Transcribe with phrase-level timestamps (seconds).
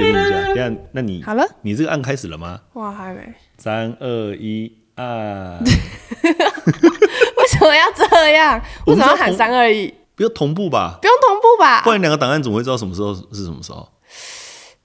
[0.00, 0.54] 确认一下。
[0.54, 2.60] 这样，那你好了，你这个按开始了吗？
[2.74, 3.20] 哇，还没。
[3.58, 5.58] 三二一，按。
[5.64, 8.60] 为什么要这样？
[8.86, 9.92] 为什么要喊三二一？
[10.14, 10.98] 不要同步吧？
[11.00, 11.82] 不用同步吧？
[11.82, 13.88] 不然两个档案怎么会知道什么时候是什么时候？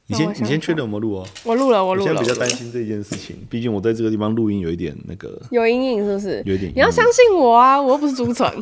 [0.07, 1.27] 你先，你先确认有没有录哦。
[1.43, 2.11] 我录了，我录了。
[2.11, 5.41] 我现在比较担心这件事情，毕竟我在这个地方录音有一点那个。
[5.49, 6.43] 有阴影是不是？
[6.45, 6.71] 有一点。
[6.75, 8.47] 你要相信我啊，我又不是朱晨。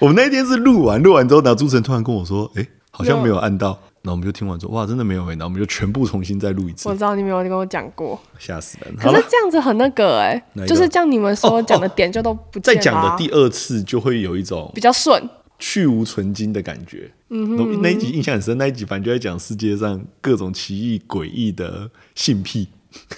[0.00, 6.88] 我们那天是录完，录完之后，然后朱晨突然跟我说：“哎，好像没有按到。”然后我们就听完说：“哇，真的没有哎。”然后我们就全部重新再录一次。
[6.88, 8.96] 我知道你没有跟我讲过，吓死人。
[8.96, 12.58] 可是这样子很那个哎，就是这样你们所讲的点就都不。
[12.60, 15.22] 再讲的第二次就会有一种比较顺。
[15.58, 18.56] 去无存菁的感觉，嗯哼，那一集印象很深。
[18.58, 22.68] 那一集反正就在讲世界上各种奇异诡异的性癖，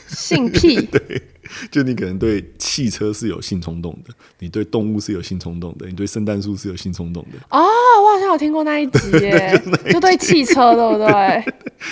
[0.09, 1.23] 性癖， 对。
[1.71, 7.39] 就你可能对汽车是有性冲动的，你对动物是有性冲动的，你对圣诞树是有性冲动的。
[7.51, 11.45] 哦，我好像有听过那一集 耶，就对汽车，对不 对？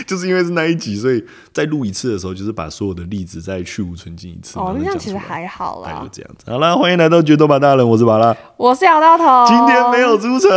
[0.06, 4.58] 就是因为是那一集，所以再录一次的时候，就是把所有的例子再去无存菁一次。
[4.58, 6.02] 哦，那样其实还好啦。
[6.02, 6.50] 就这样子。
[6.50, 9.46] 好啦，欢迎来到决斗吧大人，我是巴拉，我是姚大头。
[9.46, 10.50] 今天没有朱晨，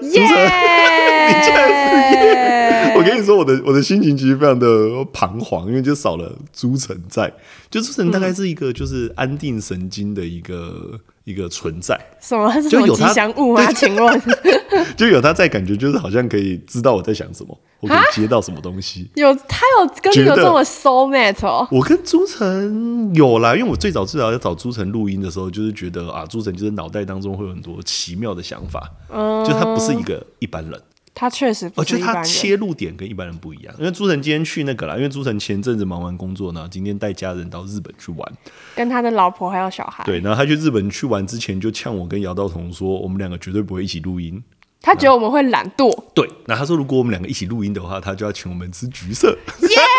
[0.00, 2.94] 朱晨，你竟然是耶！
[2.98, 4.66] 我跟你说，我的我的心情其实非常的
[5.12, 7.32] 彷徨，因为就少了朱晨在。
[7.74, 12.48] 就朱晨大概是一个就是安定神经的一个一个存在，什么？
[12.52, 13.66] 是什么吉祥物吗？
[13.72, 14.22] 请问，
[14.96, 19.10] 就有他在，感觉就是好像可以知道我在想什么，我可以接到什么东西。
[19.16, 21.66] 有他有跟你有这么 soul mate 哦？
[21.72, 30.80] 我跟朱晨有啦，因为我最早最早要找朱晨录音的时候，就是觉得啊，朱晨就是脑袋当中会有很多奇妙的想法，嗯，就他不是一个一般人。
[31.14, 33.74] 他确实不是一般人，我觉得他切入点跟一般人不一样。
[33.78, 38.32] 因为朱晨今天去那个啦，因为朱晨前阵子忙完工作呢，今天带家人到日本去玩，
[38.74, 40.02] 跟他的老婆还有小孩。
[40.04, 44.42] 对，然后他去日本去玩之前，就呛我跟姚道彤说，我们两个绝对不会一起录音。
[44.80, 45.90] 他觉得我们会懒惰。
[46.12, 49.38] 对，那他说如果我们两个一起录音的话，他就要请我们吃橘色。
[49.60, 49.93] Yeah!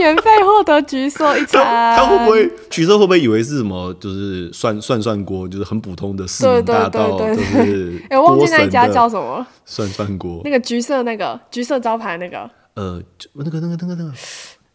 [0.00, 1.62] 免费获得橘色一餐，
[1.94, 3.92] 他会不会橘色会不会以为是什么？
[4.00, 10.40] 就是涮涮涮锅，就是很普通的市民大道，就是 哎，我忘记那一家叫什么涮涮锅。
[10.42, 13.02] 那个橘色那个橘色招牌那个呃，
[13.34, 14.12] 那个那个那个那个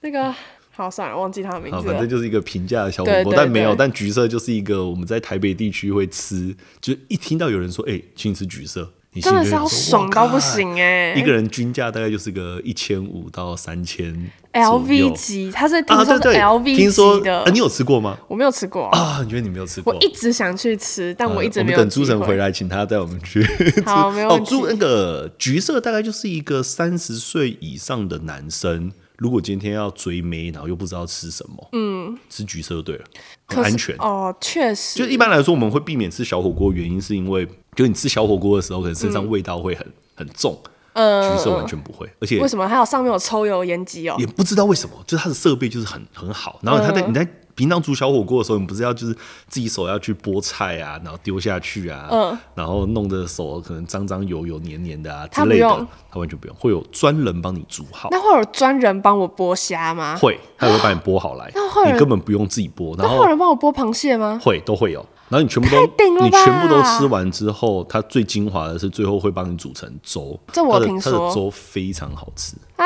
[0.02, 0.36] 那个，
[0.72, 1.88] 好算了，忘记他的名字。
[1.88, 8.88] 反正就是一个平价的小火锅，但没有，但橘色就是一个我们在台北地区会吃，就一听到有人说哎，请你吃橘色。
[9.22, 11.14] 真的是要爽到不行哎！
[11.14, 14.32] 一个人均价大概就是个一千五到三千。
[14.54, 17.44] LV 级，他是听说是 LV 级的。
[17.52, 18.18] 你有吃过吗？
[18.28, 19.20] 我没有吃过啊。
[19.22, 19.94] 你觉得你没有吃过？
[19.94, 21.78] 我一直想去吃，但我一直没有。
[21.78, 23.46] 等朱晨回来，请他带我们去。
[23.86, 24.30] 好， 没有。
[24.30, 33.06] 哦，那个橘色大概就是一个三十岁以上的男生，如果今天要追妹，然后又不知道吃什么，嗯，吃橘色就对了，
[33.48, 34.36] 很安全哦。
[34.42, 37.48] 确实，就一般来说，我们会避免吃小火锅，原因是因为。
[37.76, 40.58] 就你吃小火锅的时候，可能身上味道会很、嗯、很重，
[40.94, 44.16] 嗯，橘色完全不会，而且为什么还有上面有抽油烟机哦？
[44.18, 46.58] 也不知道为什么，就是它的设备就是很很好。
[46.64, 49.14] 然后它在、嗯、你在平常煮小火锅的时候，你不是要就是
[49.48, 58.10] 自己手要去剥菜啊，然后丢下去啊，嗯，然后弄得手可能脏脏油油黏黏的啊之类的，他完全不用，会有专人帮你煮好。
[58.12, 60.18] 那会有专人帮我剥虾吗？
[60.22, 62.98] 会，他会帮你剥好来，那会你根本不用自己剥。
[62.98, 64.40] 然后会有人帮我剥螃蟹吗？
[64.44, 65.06] 会，都会有。
[65.28, 65.82] 然后你全部都
[66.22, 70.40] 你全部都吃完之后，它最精华的是最后会帮你煮成粥。
[70.52, 72.86] 这我听说，它的粥非常好吃啊！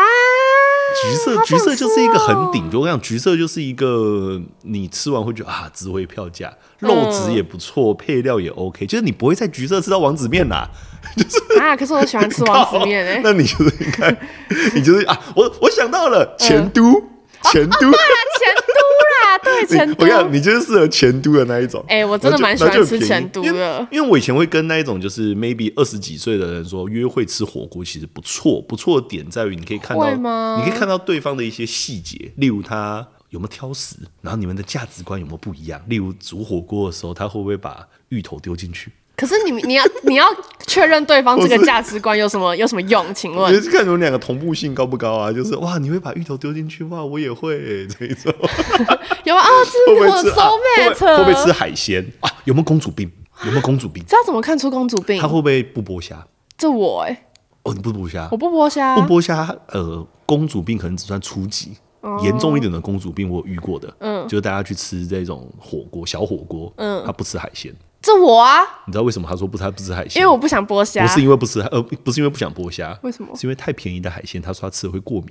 [1.02, 10.70] 橘色橘色就是一个很顶，就我讲橘色就是一个你吃完会觉得啊，值回票价，肉质也不错，配料也 OK，就是你不会在橘色吃到王子面啦。
[11.16, 13.22] 就是啊，可是我喜欢吃王子面哎。
[13.24, 14.16] 那你就是应该，
[14.76, 16.84] 你就是啊，我我想到了前都
[17.44, 17.94] 前都对啊
[18.40, 18.59] 前都。
[19.44, 21.84] 对， 成都，我跟你讲，你就是适合前都的那一种。
[21.88, 38.92] 哎、欸，我真的蛮喜欢吃前都的因，因为我以前会跟那一种就是 maybe 二十几岁的人说，约会吃火锅其实不错，不错的点在于你可以看到，你可以看到对方的一些细节，例如他有没有挑食，然后你们的价值观有没有不一样，例如煮火锅的时候，他会不会把芋头丢进去。
[39.19, 40.25] 可是你 你要你要
[40.66, 43.13] 确认对方这个价值观有什么有什么用？
[43.13, 45.31] 请问，看你们两个同步性高不高啊？
[45.31, 48.33] 就是哇，你会把芋头丢进去哇，我也会、欸、这一种。
[49.25, 51.18] 有啊，这是我的 soulmate。
[51.18, 52.31] 会不会吃海鲜啊？
[52.45, 53.12] 有没有公主病？
[53.44, 54.04] 有没有公主病？
[54.07, 55.22] 这要怎么看出公主病？
[55.22, 56.25] 他会不会不剥虾？
[56.57, 57.24] 这我哎、欸，
[57.63, 58.27] 哦，你不剥虾？
[58.31, 59.56] 我不剥虾，不剥虾。
[59.68, 61.72] 呃，公主病可能只算初级，
[62.24, 63.94] 严、嗯、重一点的公主病我有遇过的。
[64.00, 67.74] 嗯，就是大家去吃这种火锅，小火锅，嗯，他不吃海鲜。
[68.01, 70.22] 这我啊，你知道为什么他说不他不吃海鲜？
[70.22, 73.36] 因为我不想剥虾，不是因为不吃，呃，不是因为不想剥虾，为什么？
[73.36, 75.30] 是因为太便宜的海鲜，他说他吃了会过敏。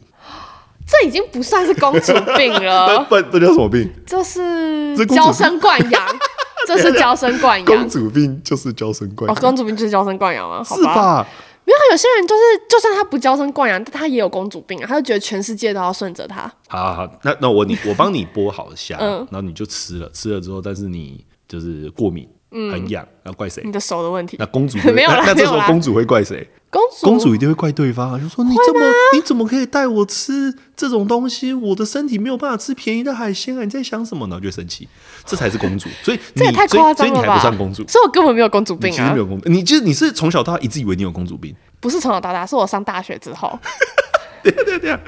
[0.87, 3.91] 这已经不算是公主病了， 不，这叫什么病？
[4.07, 6.03] 这是娇生惯养，
[6.67, 7.67] 这是娇生惯养。
[7.67, 10.63] 公主病就是娇生惯养，哦，公主病就是娇生惯养吗？
[10.65, 11.27] 是吧？
[11.65, 16.51] 没有，有些人就是，就算他不娇生惯养，但他也有公主病啊，他就觉得全世界都要顺着他。
[16.69, 23.63] 好好好，那那我你我帮你剥好虾， 嗯，然后你就吃了，吃了之后，但是你就是过敏，嗯，很痒，要怪谁？
[23.65, 24.37] 你的手的问题。
[24.39, 26.49] 那公主 没有，那这时候公主会怪谁？
[26.71, 28.81] 公主公主一定会怪对方啊，就说你怎么
[29.15, 31.53] 你怎么可以带我吃这种东西？
[31.55, 33.65] 我的身体没有办法吃便宜的海鲜啊！
[33.65, 34.39] 你在想什么呢？
[34.39, 34.87] 就生气，
[35.25, 35.89] 这才是公主。
[36.05, 36.95] 所以这也太夸张了吧？
[36.95, 38.93] 所以你还不算公主，所以我根本没有公主病啊！
[38.93, 41.55] 其实没有公主，你就是你是从小到大一直以为你有公主病？
[41.81, 43.59] 不是从小到大，是我上大学之后。
[44.45, 44.99] 对对对，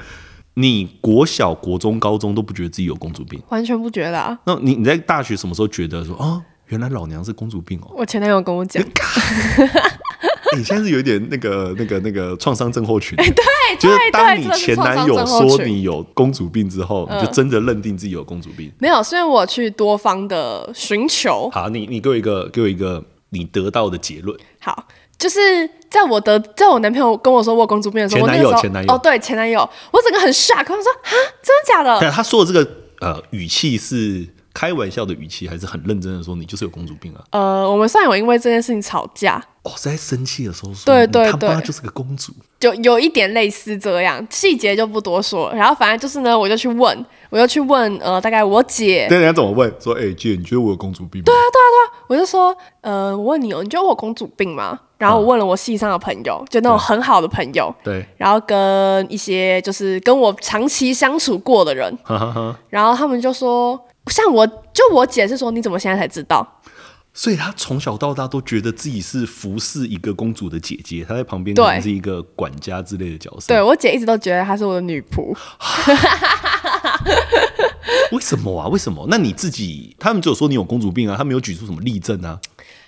[0.55, 3.39] 你国小、国中、高中都不觉得自己有公主病？
[3.49, 4.37] 完全不觉得啊！
[4.45, 6.41] 那你你在大学什么时候觉得说啊，
[6.71, 7.93] 原来老娘是公主病哦？
[7.95, 8.83] 我前男友跟我讲。
[10.57, 13.15] 你现在是有一点那个、那个、那个创伤症候群。
[13.19, 13.25] 对，
[13.79, 18.69] 就是当你前男友说你有公主病之后，你就真的认定自己有公主病？
[18.79, 21.49] 没有，是因为我去多方的寻求。
[21.51, 24.37] 好，你你给我一个，给我一个你得到的结论。
[24.59, 24.87] 好，
[25.17, 25.39] 就是
[25.89, 31.99] 在我得，在我男朋友跟我说我有公主病的时候，前男友，前男友，哦，对，前男友，我整个很 shock，我说啊，真的假的？
[32.01, 34.27] 对，他说的这个呃语气是。
[34.53, 37.23] 开玩笑的语气，还是很认真的说，你就是有公主病啊？
[37.31, 39.41] 呃，我们上有因为这件事情吵架。
[39.63, 45.53] 哦，是在生气的时候说，对对对，他妈就是个公主，就有一点类似这样，细节就不多说。
[45.53, 49.71] 然后反正就是呢，我就去问，我就去问，呃，大概我姐，对，人家怎么问？
[49.79, 51.25] 说，哎、欸，姐，你觉得我有公主病吗？
[51.25, 54.79] 对啊，对啊，对啊，我就说，呃，我问你哦，你觉得我有公主病吗？
[54.97, 61.95] 然后我问了我系上的朋友，啊、就那种很好的朋友，对，然后跟一些就是跟我长期相处过的人，
[62.69, 63.79] 然后他们就说。
[64.07, 66.61] 像我就我姐是说，你怎么现在才知道？
[67.13, 73.47] 所以她从小到大都觉得自己是服侍一个公主的姐姐，她在旁边可能是一个管家之类的角色。
[73.49, 75.35] 对，我姐一直都觉得她是我的女仆。
[78.13, 78.67] 为什么啊？
[78.67, 79.05] 为什么？
[79.09, 82.39] 那你自己，他们只有说你有公主病啊，他没有举出什么例证啊？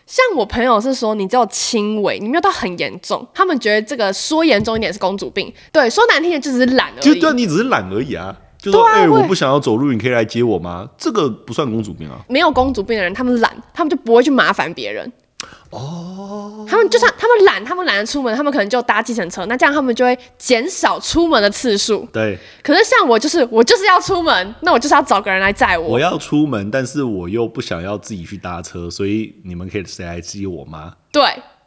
[0.05, 3.25] 像我朋友是说你只有轻微，你没有到很严重。
[3.33, 7.01] 他们觉得这个说严重一点是公主病，对，说难听点就只是懒而已。
[7.01, 8.35] 就对，你只是懒而已啊。
[8.63, 10.89] 就说哎、啊欸，我不想要走路，你可以来接我吗？
[10.97, 12.17] 这个不算公主病啊。
[12.29, 15.11] 没有公主病的人，他们懒，他们就不会去麻烦别人。
[15.71, 19.45] 哦，他们就算他们懒，他们懒得出门，他们可能就搭计程车。
[19.47, 22.07] 那这样他们就会减少出门的次数。
[22.13, 22.39] 对。
[22.63, 25.89] 可是像我，就是我就是要出门，那我就是要找个人来载我。
[25.89, 30.93] 我要出门，但是我又不想要自己去搭车，所以你们可以谁来接我吗？
[31.11, 31.21] 对。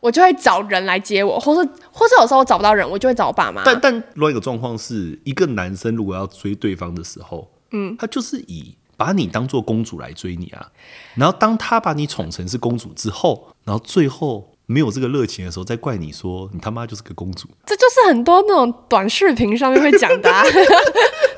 [0.06, 3.64] 我就会找人来接我，或是或是有时候我找不到人，我就会找我爸妈。
[3.64, 10.70] 但但另外一个状况是，一个男生如果要追对方的时候，嗯，他就是以把你当做公主来追你啊。
[11.16, 17.48] 然后当他把你宠成是公主之后，然后最后没有这个热情的时候，再怪你说你他妈就是个公主。
[17.66, 20.44] 这就是很多那种短视频上面会讲的啊。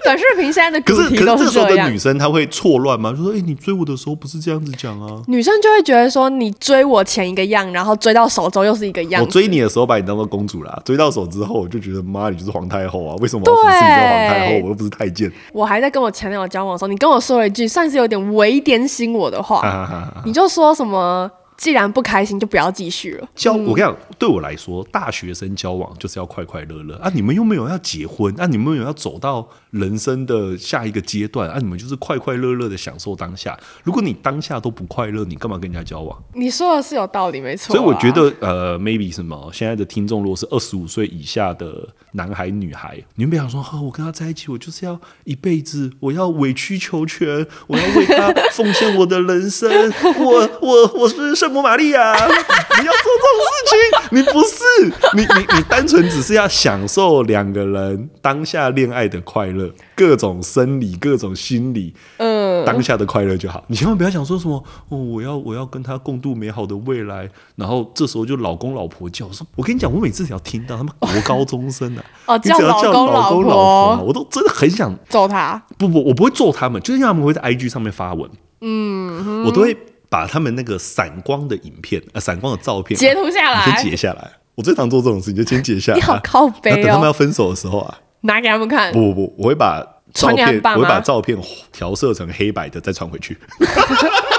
[0.08, 1.36] 短视频现在的主题都是这样。
[1.36, 3.10] 可是，可是这时候的女生她会错乱吗？
[3.10, 13.14] 就说：“哎、欸，你追我的时候不是这样子讲啊。”女生就会觉得说：“你追我前一个样，然后追到手之后又是一个样。”我追你的时候把你当做公主啦，追到手之后我就觉得妈，你就是皇太后啊！
[13.20, 14.54] 为什么我要服侍你做皇太后？
[14.64, 15.30] 我又不是太监。
[15.52, 21.30] 我还在跟我前男友交往的时候，你跟我说了一句算是有点微点醒我的话，啊啊啊啊你就说什么？
[21.58, 23.28] 既然不开心，就不要继续了。
[23.34, 27.10] 交我跟你讲，对我来说，大学生交往就是要快快乐乐啊！
[27.12, 28.46] 你们又没有要结婚啊？
[28.46, 31.58] 你们有要走到人生的下一个阶段啊？
[31.58, 33.58] 你们就是快快乐乐的享受当下。
[33.82, 36.16] 如果你当下都不快乐，你干嘛跟人家交往？
[36.32, 37.76] 你说的是有道理，没错啊。
[37.76, 39.50] 所以我觉得，呃，maybe 什么？
[39.52, 49.68] 现在的听众如果是二十五岁以下的男孩女孩，你们不想说，哈，我跟他在一起，我就是要一辈子，我要委曲求全，我要为他奉献我的人生，
[50.24, 63.64] 我我我是圣母玛利亚， 你要做这种事情，你不是你你你单纯只是要享受两个人当下恋爱的快乐，各种生理、各种心理，嗯，当下的快乐就好。
[63.68, 67.26] 你千万不要想说什么哦，我要我要跟他共度美好的未来，
[67.56, 69.26] 然后这时候就老公老婆叫。
[69.26, 75.62] 我说我跟你讲，我每次只要听到他们国高中生啊，哦，你只要叫老公老婆，我都真的很想揍他。
[75.78, 79.74] 不不，我不会揍他们，就是因为他们会在 IG 上面发文，嗯，我都会。
[80.08, 84.30] 把他们那个闪光的影片，呃，闪光的照片截图下来，先截下来。
[84.54, 85.96] 我最常做这种事情，就先截下来。
[85.96, 86.74] 你好靠背哦。
[86.76, 88.92] 等他们要分手的时候啊，拿给他们看。
[88.92, 91.38] 不不不，我会把照片，我会把照片
[91.70, 93.36] 调色成黑白的，再传回去。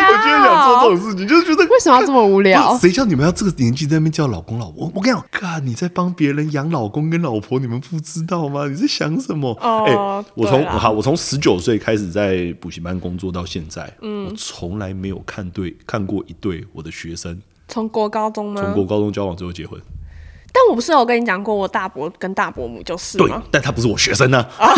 [0.00, 2.76] 我今天想做这种事情，就是觉得为什么要这么无聊？
[2.78, 4.90] 谁叫你们要这个年纪在那边叫老公老婆？
[4.94, 8.66] 我跟你讲，看你在帮别人养老公跟老婆，你们不知道吗？
[8.68, 9.52] 你在想什么？
[9.60, 18.62] 哎、哦欸，我从好，我从十九岁开始在补习班工作到现在，嗯，我从来没有看对看过一对我的学生从国高中吗？
[18.62, 19.80] 从国高中交往之后结婚。
[20.52, 23.18] 但我不是有跟你讲过，我大伯跟大伯母就是？
[23.18, 24.72] 对，但他不是我学生呢、啊。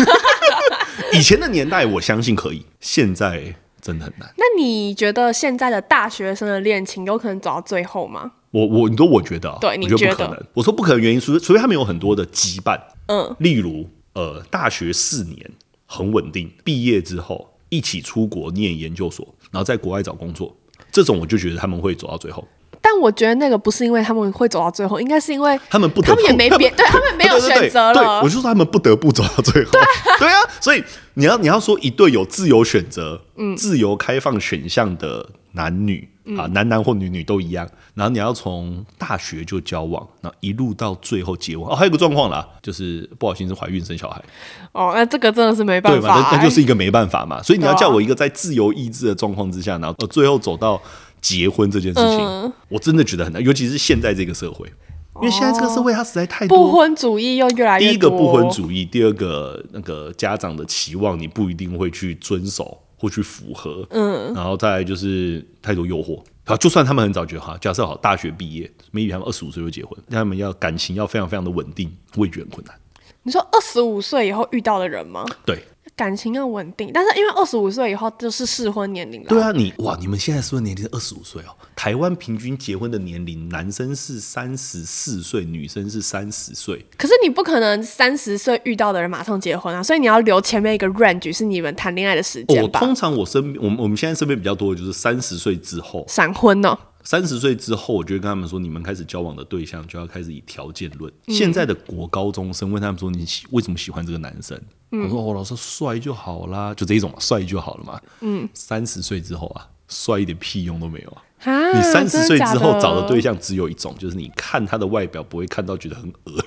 [1.13, 3.53] 以前的年代，我相信可以，现在。
[3.87, 4.29] 真的很难。
[4.35, 8.33] 那你觉得现在的大学生的恋情有可能走到最后吗？
[8.51, 10.45] 我我你说我觉得、喔，对，你觉得不可能。
[10.53, 12.77] 我说不可能原因，除非除非他们有很多的羁绊，
[13.07, 15.51] 嗯，例如呃，大学四年
[15.85, 20.53] 很稳定，毕业之后一起出国念研究所，然后在国外找工作，
[20.91, 22.45] 这种我就觉得他们会走到最后。
[22.89, 27.93] 但我觉得那个不是因为他们会走到最后，应该是因为他们不得，他们也没别， 对他们没有选择了。
[27.93, 29.71] 对，我就说他们不得不走到最后。
[30.17, 30.81] 对啊，所以
[31.15, 37.67] 你要你要说一对有自由选择、嗯、自由开放选项的男女、嗯、啊，男男或女女都一样。
[37.93, 41.67] 然后你要从大学就交往，然后一路到最后结婚。
[41.67, 44.23] 哦，还有个状况啦，就是不小心是怀孕生小孩。
[44.71, 47.43] 哦，那这个真的是没办法，对嘛，那那就是一个没办法嘛。
[47.43, 50.81] 所以你要叫我一个在自由意志的状况之下，然后最后走到。
[51.21, 54.67] 结婚这件事情，嗯，我真的觉得很难，尤其是现在这个社会，
[55.15, 57.89] 因为现在这个社会它实在太多不婚主义又越来越多。
[57.89, 66.21] 第一个不婚主义，第二个那个家长的期望你不一定会去遵守或去符合，嗯，然后再来就是太多诱惑。
[66.45, 72.75] 好，就算他们很早结婚，假设好大学毕业，maybe 他们二十五岁就结婚，他们要感情要非常非常的稳定，我也觉得很困难。
[73.23, 75.25] 你说二十五岁以后遇到的人吗？
[75.45, 75.61] 对。
[75.97, 79.27] 感情要稳定，但是因为二十五岁以后就是适婚年龄了。
[79.27, 81.47] 对啊，你哇，你们现在适婚年龄是二十五岁哦。
[81.75, 86.85] 台湾平均结婚的年龄，男生是三十四岁，女生是三十岁。
[86.97, 96.77] 可是你不可能三十岁遇到的人马上结婚啊，所以你要留前面一个 range 是你们谈恋爱的时间通常我身边，我们我们现在身边比较多的就是三十岁之后闪婚哦。
[97.07, 101.09] 三十岁之后，我就会跟他们说，你们开始交往的对象就要开始以条件论。
[101.27, 101.33] 嗯。
[101.33, 104.59] 现在的国高中生问他们说，你喜为什么喜欢这个男生？
[104.91, 108.01] 嗯、我说哦，老师帅就好啦，就这一种帅就好了嘛。
[108.19, 111.23] 嗯，三十岁之后啊，帅一点屁用都没有啊。
[111.45, 116.43] 啊你三十岁之后找的对象只有一种，就是你看他的外表不会看到觉得很恶，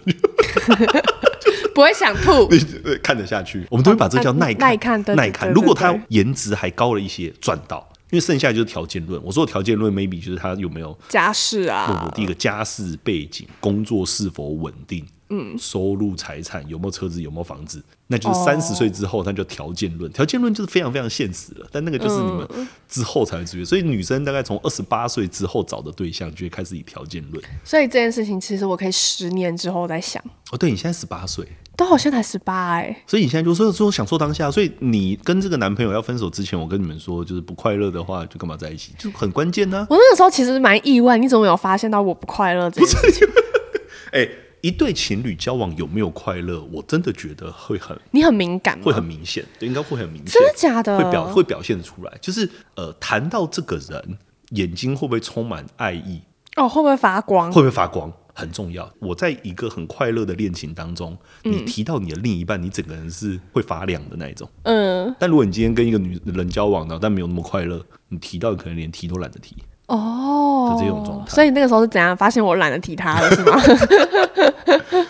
[1.75, 2.59] 不会想吐， 你
[3.03, 3.67] 看得下去。
[3.71, 5.51] 我们都会把这个叫耐看，耐看，耐看。
[5.55, 7.90] 如果他颜值还高了一些，赚到。
[8.11, 9.23] 因为剩下就是条件论。
[9.23, 11.87] 我说的条件论，maybe 就是他有没有家世啊？
[11.87, 20.13] 不不，第一个家世背景，工作是否稳定，嗯，收入财产有没有车子，有没有房子，那就是三十岁之后，那就条件论。
[20.13, 23.65] 条件论就是非常非常现实了，但那个就是你们之后才会注意。
[23.65, 27.43] 所以女生大概从二十八岁之后找的对象，就会开始以条件论。
[27.65, 30.23] 所以这件事情，其实我可以十年之后再想。
[30.51, 31.47] 哦，对，你现在十八岁。
[31.77, 39.87] 都好像才十八哎，所以你现在就说说享受当下，所以你跟这个男朋友要分手之前，我跟你们说，就是不快乐的话，就干嘛在一起，就 很关键呢、啊。
[39.89, 43.27] 我那个时候其实蛮意外，你怎么有发现到我不快乐这件事情？
[44.13, 44.31] 哎、欸，
[44.61, 48.85] 一对情侣交往有没有快乐，我真的觉得会很，你很敏感吗？
[48.85, 50.99] 会很明显，对，应该会很明显，真的假的？
[50.99, 54.19] 会表会表现出来，就是呃，谈到这个人，
[54.51, 56.21] 眼睛会不会充满爱意？
[56.57, 57.51] 哦，会不会发光？
[57.51, 58.13] 会不会发光？
[58.33, 58.91] 很重要。
[59.01, 64.49] 我在一个很快乐的恋情当中，你提到你的另一半，你整个人是会发亮的那一种。
[64.63, 65.15] 嗯。
[65.19, 69.57] 但如果你今天跟一个女人交往呢，但没有那么快乐，你提到可能连提都懒得提。
[69.91, 70.75] 哦。
[70.77, 71.31] 就这种状态。
[71.35, 73.61] 所以那个时候是怎样发现我懒得提他了，是吗？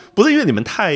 [0.15, 0.95] 不是因为你们太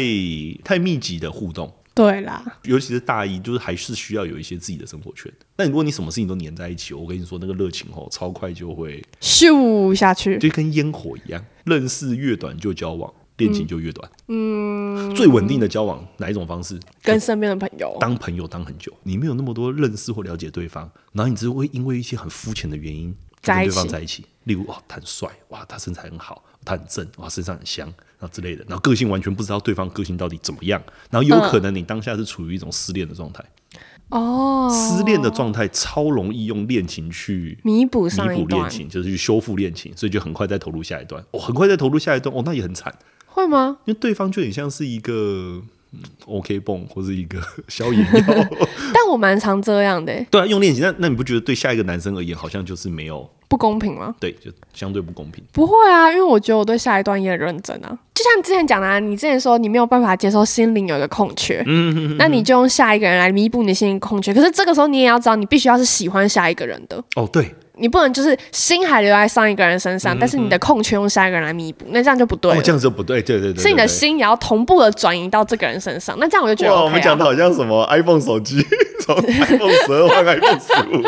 [0.64, 1.72] 太密集的互动。
[1.94, 5.32] 对啦，尤其是大一，就是还是需要有一些自己的生活圈。
[5.54, 14.10] 但如果你什么事情都黏在一起，我跟你说，那个热情哦，超快就会咻下去，就跟烟火一样，认识越短就交往，恋情就越短。
[14.26, 16.80] 嗯，最稳定的交往哪一种方式？
[17.00, 23.14] 跟身边的朋友当朋友当很久，你没有那么多认识或了解对方，然后你只会因为一些很肤浅的原因
[23.44, 24.24] 跟对方在一起。
[24.44, 27.86] 例如，哇，他很帅，哇，他身材很好，他很正，哇，身上很香。
[28.18, 33.44] 然后之类的，然后个性完全不知道对方个性到底怎么样，然后有可能你当下是处于一种失恋的状态。
[34.10, 41.24] 哦，失恋的状态超容易用恋情去弥补弥补恋情，就是去修复恋情，所以就很快再投入下一段。
[41.30, 42.94] 哦，很快再投入下一段，哦，那也很惨。
[43.26, 43.78] 会吗？
[43.86, 45.62] 因为对方就很像是一个。
[46.26, 48.20] OK 泵或是一个 消炎药，
[48.92, 50.26] 但我蛮常这样的、欸。
[50.30, 54.14] 对啊，用练习，那那你不觉得对下一个男生而言，好像就是没有不公平吗？
[54.18, 55.44] 对，就相对不公平。
[55.52, 57.98] 不会啊，因为我觉得我对下一段也很认真啊。
[58.14, 64.32] 就像你之前讲的、啊，你之前说你没有办法接受心灵有一个空缺，嗯哼嗯哼，那你就用下一个人来弥补你的心灵空缺。
[64.32, 67.02] 可是这个时候你也要知道，你必须要是喜欢下一个人的。
[67.16, 67.54] 哦，对。
[67.76, 72.52] 你不能就是心还留在上一个人身上，嗯、但是你的空缺用下一个人来弥补，那这样就不对。
[72.52, 73.62] 哦，这样子就不对，对对对。
[73.62, 78.64] 是你的心也要同步的转移到这个人身上，那这样我就觉得、OK 啊、哇，我们讲的好像什么 iPhone 手机
[79.00, 81.02] 从 iPhone 十二换 iPhone 十五，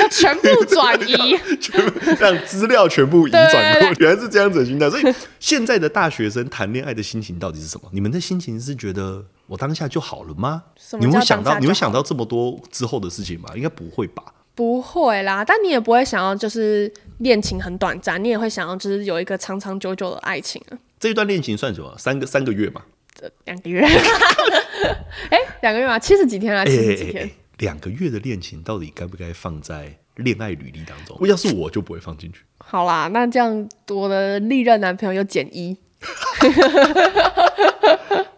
[0.00, 4.90] 要全部转移， 全部让资料全部移转过，原来是这样子的心态。
[4.90, 7.88] 所以现在的大学生谈恋爱的心情到底是什么？
[7.92, 10.64] 你们的心情是觉得我当下就好了吗？
[10.98, 13.50] 你们想到你会想到这么多之后的事情吗？
[13.54, 14.24] 应该不会吧。
[14.60, 20.76] 不会啦，但你也不会想要就是恋情很短暂，你也会想要就是有一个长长久久的爱情啊。
[20.98, 21.94] 这一段恋情算什么？
[21.96, 22.82] 三个三个月嘛？
[23.18, 23.80] 这两个月？
[25.30, 25.98] 哎，两个月吗？
[25.98, 26.62] 七十几天啊？
[26.66, 27.30] 七十几天？
[27.56, 31.16] 两个月的恋情到底该不该放在恋爱履历当中？
[31.26, 32.42] 要是我就不会放进去。
[32.58, 35.74] 好啦，那这样我的历任男朋友又减一。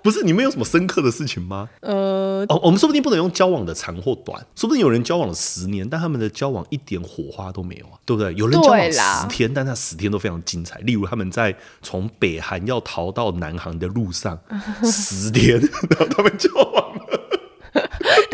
[0.03, 1.69] 不是你们有什么深刻的事情吗？
[1.81, 8.35] 呃，哦，我们说不定不能用交往的长或短，说不定有人交往了十年，但他们的交往一点火花都没有啊，对不对？
[8.35, 10.79] 有人交往十天，但他十天都非常精彩。
[10.81, 14.39] 例如他们在从北韩要逃到南韩的路上，
[14.85, 17.12] 十天， 然后他们交往了。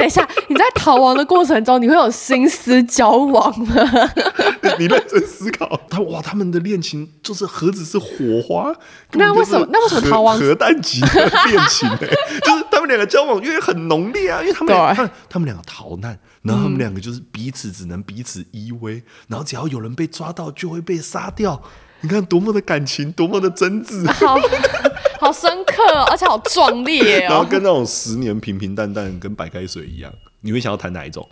[0.08, 3.74] 等一下，你在逃亡的过程中，你会有心思交往吗？
[4.78, 8.74] 你认真思考，他哇，他们的恋情就是何止是火花？
[9.12, 9.68] 那为什么？
[9.70, 10.38] 那为什么逃亡？
[10.38, 11.98] 核弹级的恋情呢？
[12.42, 21.60] 就是他们两个交往因为很浓烈啊，因为他们两个，他们两个逃难，然后他们两个就是彼此只能彼此依偎，然后只要有人被抓到，就会被杀掉。
[22.00, 24.38] 你看多么的感情，多么的真挚，好，
[25.18, 27.28] 好深刻，而且好壮烈哦。
[27.30, 31.28] 然后跟那种十年平平淡淡，跟白开水一样，你会想要谈哪一种？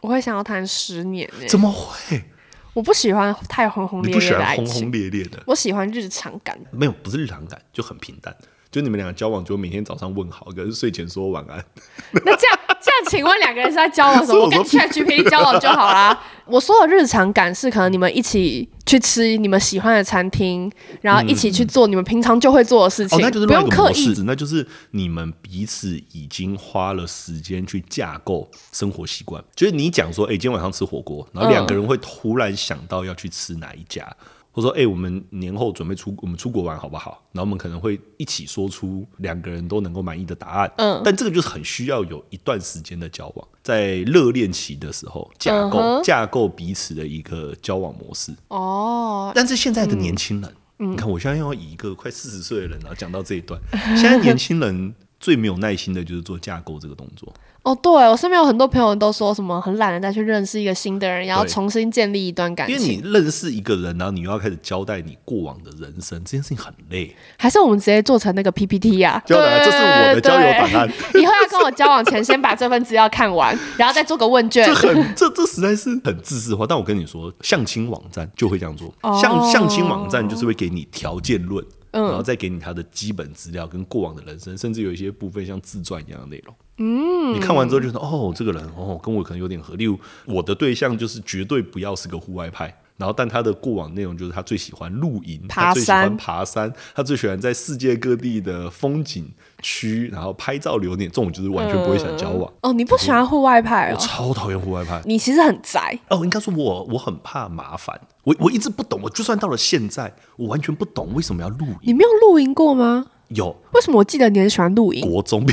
[0.00, 1.28] 我会想要谈十年。
[1.48, 2.22] 怎么会？
[2.74, 6.56] 我不喜欢太轰轰烈烈的，不喜欢轰轰烈烈的，我喜欢日常感。
[6.70, 8.34] 没有，不是日常感，就很平淡。
[8.70, 11.64] 就你们两个交往，就每天早上问好，可是睡前说晚安。
[12.24, 14.40] 那这样这样，请问两个人是在交往什么？
[14.44, 16.18] 我跟 ChatGPT 交往就好啦。
[16.44, 20.70] 我说的日常感是，可能你们一起去吃你们喜欢的餐厅，
[21.02, 24.14] 然后一起去做你们平常就会做的事情，嗯哦、那就是不用刻意。
[24.24, 29.42] 那就是你们彼此已经花了时间去架构生活习惯。
[29.54, 34.04] 就是你讲说，哎、欸，今天晚上吃火锅，然后两个人会突然想到要去吃哪一家。
[34.04, 37.22] 嗯我说：“哎、欸，我们年后准备出，我们出国玩好不好？
[37.32, 40.72] 然后我们可能会一起说出两个人都能够满意的答案。
[40.78, 48.32] 嗯，但这个就是很需要有一段时间的交往，在热恋期的时候架构、嗯、架构彼此的一个交往模式。
[48.48, 57.32] 哦，但是现在的年轻人，嗯、你看，我现在要以一个快四十岁的人，然后讲到这一段，嗯、现在年轻人最没有耐心的就是做架构这个动作。”
[57.64, 62.76] 哦，对，我身边有很多朋友都说什么很懒得再去认识一个新的人，然后重新建立一段感情。
[62.76, 67.14] 因为你认识一个人，然后你又要开始交代你过往的人生，这件事情很累。
[67.36, 69.22] 还是我们直接做成那个 PPT 呀？
[69.26, 70.88] 交代，这是我的交友档案。
[71.14, 74.64] 以后要跟我交往前，先把这份资料看完，然后再做个问卷。
[74.72, 76.64] 这很，这这实在是很自私化。
[76.66, 78.94] 但我跟你说，相亲网站就会这样做。
[79.20, 86.54] 相相亲网站就是会给你条件论，然后再给你他的基本资料跟过往的人生，甚至有一些部分像自传一样的内容。
[86.78, 89.74] 嗯，你看完之后就说哦，这个人哦跟我可能有点合。
[89.74, 99.32] 例如我的对象就是绝对不要是个户外派，然后但他的过往内容就是他最喜欢露营，他最喜欢爬山，他最喜欢在世界各地的风景
[99.62, 101.08] 区，然后拍照留念。
[101.08, 102.52] 这种就是完全不会想交往。
[102.60, 103.92] 哦，你不喜欢户外派？
[103.94, 105.00] 我超讨厌户外派。
[105.04, 107.98] 你其实很宅哦，应该说我我很怕麻烦。
[108.24, 111.78] 我我一直不懂，我就算到了现在，我完全不懂为什么要露营。
[111.82, 113.06] 你没有露营过吗？
[113.28, 113.56] 有。
[113.72, 115.08] 为什么我记得你很喜欢露营？
[115.08, 115.46] 国中。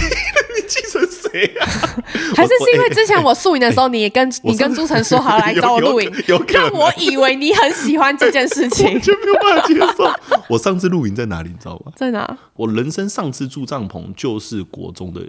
[2.36, 6.12] 还是是因为之前我宿营的时候，你也跟 你跟朱晨说好来找我露营，
[6.50, 10.12] 让我以为你很喜欢这件事情，就没有办法接受。
[10.48, 11.92] 我上次露营在哪里，你知道吗？
[11.96, 12.38] 在哪？
[12.56, 15.22] 我人生上次住帐篷就是国中的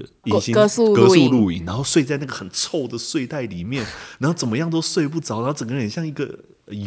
[0.52, 3.84] 格宿格宿露营，然后睡在那个很臭的睡袋里面，
[4.18, 6.28] 然后怎么样都睡不着，然后整个人像一个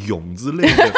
[0.07, 0.93] 蛹之类的，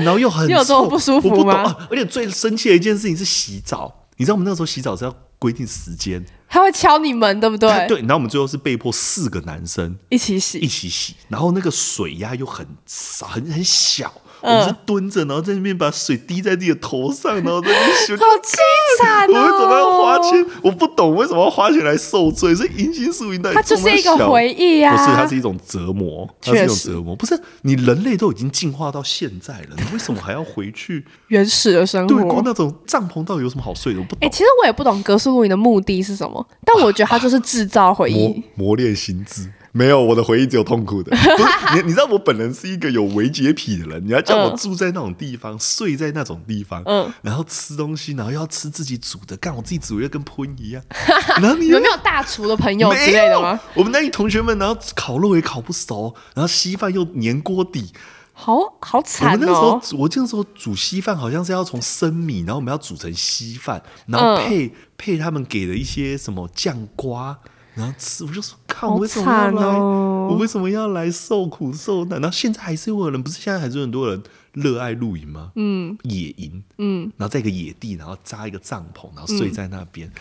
[0.00, 1.74] 然后又很臭，有这么不舒服吗？
[1.90, 6.22] 而且最生气的一件事情是洗澡，你知道我们那个时候洗澡是要规定时间。
[6.46, 7.86] 他会敲你门，对不对？
[7.88, 11.16] 对，然后我们最后是被迫四个男生一起洗，一起洗。
[11.28, 18.12] 然后那个水压又很少，很很小，嗯、我们是蹲着，然后在那边把水滴在自己的头上，然后在那边洗。
[18.16, 18.56] 好凄
[19.00, 19.32] 惨哦！
[19.32, 20.46] 我为什么要花钱？
[20.62, 22.54] 我不懂为什么要花钱来受罪。
[22.54, 24.96] 是迎新宿营，它就是一个回忆啊！
[24.96, 27.16] 不是，它是一种折磨，它是一种折磨。
[27.16, 32.14] 不是你人类都已经进化到现在了， 你为什么还要回去原始的生活？
[32.14, 34.00] 对，过那种帐篷到底有什么好睡的？
[34.00, 34.18] 我不懂。
[34.20, 39.50] 哎、欸，其实我也不懂格宿露营的目的是什么，但我觉得它就是制造回忆，磨练心智。
[39.72, 41.16] 没有，我的回忆只有痛苦的。
[41.76, 44.04] 你，你知道我本人是一个有微洁癖的人。
[44.04, 50.82] 你要叫我住在那种地方，嗯、睡在那种地方，嗯，然后吃东西，然后要吃自己煮的，干我自己煮又跟喷一样。
[51.40, 53.60] 然后你有没有大厨的朋友之类的吗？
[53.74, 57.92] 我们那里同学们，然后烤肉也烤不熟，然后稀饭又粘锅底，
[58.32, 59.32] 好好惨哦。
[59.34, 67.38] 我们那时候，我那时候煮稀饭好像是要从生米，然后我们要煮成稀饭，然后配、嗯、配他们给的一些什么酱瓜。
[67.80, 69.62] 然后吃，我就说，看我为什么要来？
[69.64, 72.20] 哦、我为什么要来受苦受难？
[72.20, 75.50] 然后现在还是有人，不是现在还是有很多人热爱露营吗？
[75.56, 80.06] 嗯，野营，嗯，然后在一个野地，然后扎一个帐篷，然后睡在那边。
[80.08, 80.12] 嗯、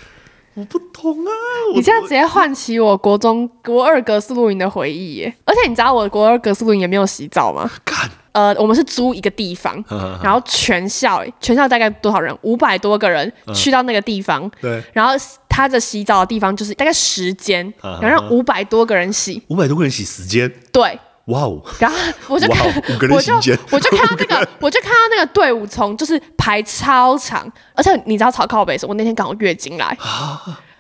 [0.56, 1.32] 我不懂啊！
[1.76, 5.36] 你这样直接唤起我国中国二格式露营的回忆耶！
[5.46, 7.70] 而且你知道我国二格式露营也没有洗澡吗？
[7.84, 8.10] 干。
[8.40, 9.84] 呃，我们是租一个地方，
[10.24, 12.36] 然后全校全校大概多少人？
[12.44, 15.14] 五百多个人去到那个地方，对，然后
[15.50, 20.98] 他的洗澡的地方就是大概十间，然后让五百多个人洗，五百多个人洗十间，对。
[21.26, 21.62] 哇哦！
[21.78, 21.96] 然后
[22.28, 22.66] 我就看，
[23.12, 23.36] 我就
[23.70, 29.96] 我就看到那个， 我就看到那个队伍从就是排超长，而且你知道超靠北是，我那天刚好月经来，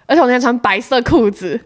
[0.07, 1.59] 而且我那天穿白色裤子，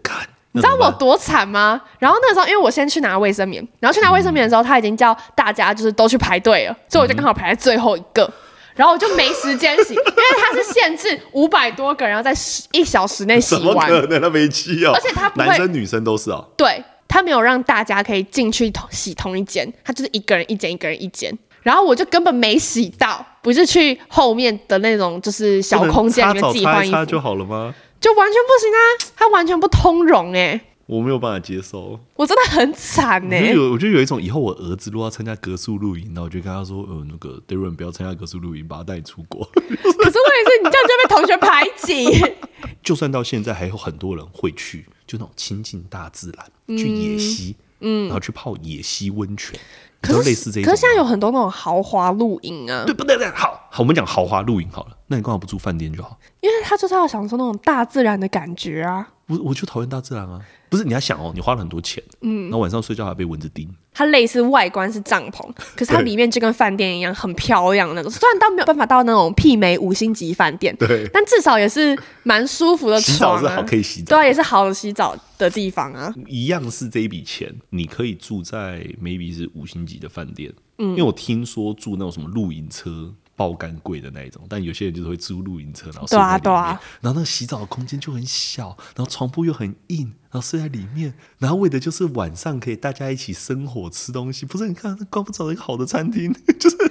[0.54, 1.80] 你知道我多惨吗？
[1.98, 8.32] 然后那个时候，因为我先去拿卫生棉，然后去拿卫生棉的时候，他已经叫大家就是都去排队了，所以我就刚好排在最后一个，
[8.74, 12.32] 然后我就没时间洗，因为他是限制 五百多个人要在
[12.72, 14.22] 一小时内洗完，怎么可能？
[14.22, 16.82] 他没气哦，而且他不男生女生都是哦，对。
[17.06, 21.32] 他没有让大家可以进去洗同一间，他就是一个人一间，一个人一间。
[21.62, 27.72] 然后我就根本没洗到，不是去后面的那种就是小空间里面自己换衣服就好了吗？
[28.00, 33.54] 就完全不行啊，他完全不通融哎、欸，我没有办法接受，我真的很惨哎、欸。
[33.54, 39.44] 有，我就有一种以后我儿子如果要参加格数露营，那我就跟他说，呃，那个 Darren 不要参加格数露营，把他带出国。
[39.44, 42.34] 可是问题是，你这样就被同学排挤。
[42.82, 44.86] 就算到现在，还有很多人会去。
[45.06, 49.54] 就那种亲近大自然，去野溪，嗯，然后去泡野溪温泉，
[50.00, 50.70] 可是类似这种。
[50.70, 53.14] 可是现在有很多那种豪华露营啊，对不对？
[53.18, 54.96] 对，好，好，我们讲豪华露营好了。
[55.14, 56.18] 那你干嘛不住饭店就好？
[56.40, 59.08] 因为他就是要享受那种大自然的感觉啊。
[59.26, 60.40] 我我就讨厌大自然啊。
[60.68, 63.68] 不是你要想哦，你花了很多钱，嗯，然后晚上睡觉还被蚊子叮。
[63.92, 68.10] 它类似外观是帐篷， 可是它里面就跟饭店一样，很漂亮那种。
[68.10, 73.38] 虽然到没有办法到那种媲美五星级饭店，对，但至少也是蛮舒服的床啊。
[73.38, 76.12] 洗澡是好可以洗澡，对啊，也是好洗澡的地方啊。
[76.26, 83.14] 一样是这一笔钱，你可以住在 maybe 是五星级的饭店，嗯，因为我听说住那种什么露营车。
[83.36, 94.46] 爆肝贵的那一种，但有些人就是会租露营车，然后睡在里面，对啊对啊，然后那个洗澡的空间就很小，然后床铺又很硬，然后睡在里面，然后为的就是晚上可以大家一起生火吃东西。
[94.46, 96.90] 不是，你看，光不找一个好的餐厅， 就是他们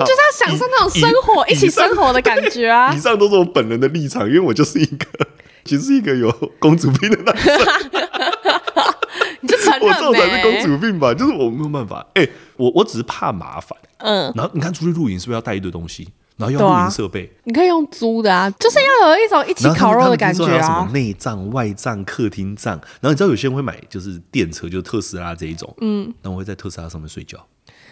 [0.00, 2.92] 就是要享受那种生活，一起生活的感觉啊。
[2.96, 5.06] 以上都是我本人的立场，因为我就是一个，
[5.64, 7.56] 其实是一个有公主病的男生。
[9.44, 11.12] 你就承认我这种才是公主病吧？
[11.12, 13.76] 就是我没有办法，哎、欸，我我只是怕麻烦。
[13.98, 16.08] 嗯，然后你看出去露营是不是要带一堆东西？
[16.38, 20.62] 然后要露营设备、啊，你可以用租的啊，就是要有一种一起烤肉的感觉啊。
[20.62, 27.38] 什么内帐、外帐、客厅帐，然后你知道有些人会买就是电车，就是特斯拉这一种，嗯，然后我会在特斯拉上面睡觉，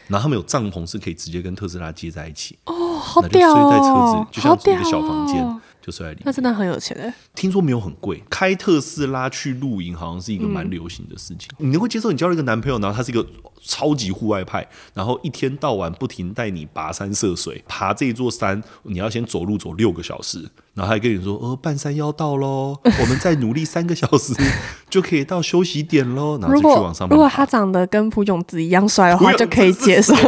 [0.08, 5.60] 然后他们有帐篷是可以直接跟特斯拉接在一起，哦，好屌哦，睡在车子就像一个小房间。
[5.90, 7.12] 就睡在里面，那真的很有钱哎！
[7.34, 11.48] 听说没有很贵，开特斯拉去露营好像是一个蛮流行的事情。
[11.58, 13.26] 嗯、你能够接受你交了一个男朋友，然后他是一个
[13.62, 24.32] 超级户外派，然后一天到晚不停带你跋山涉水，爬这一座山，你要先走路走六个小时，然后还跟你说：“哦，半山腰到喽，我们再努力三个小时
[24.88, 27.16] 就可以到休息点喽。”然后就去往上面。
[27.16, 30.14] 如果他长得跟朴炯子一样帅的话，就可以接受。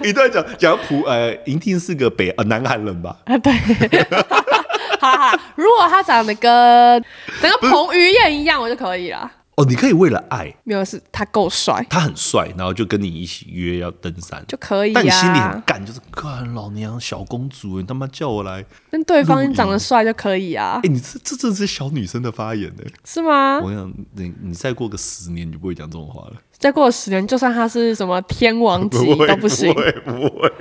[0.08, 3.16] 一段讲讲普呃，一定是个北呃南韩人吧？
[3.24, 3.52] 啊，对。
[5.00, 7.04] 哈哈，如果他长得跟
[7.40, 9.30] 整个彭于晏一样，我就可以了。
[9.56, 14.92] 哦，你可以为了爱，没有是他够帅，他很帅，然后就跟你一起约要登山就可以。
[14.92, 20.80] 但你心里很干，就是看老娘小公主，你他妈叫我来跟对方长得帅就可以啊。
[20.82, 22.84] 哎，你这这这是小女生的发言呢？
[23.04, 23.58] 是吗？
[23.62, 26.36] 我想你你再过个十年，你就不会讲这种话了。
[26.60, 29.72] 再过十年，就算他是什么天王级 都不行。
[29.72, 30.52] 不会不会，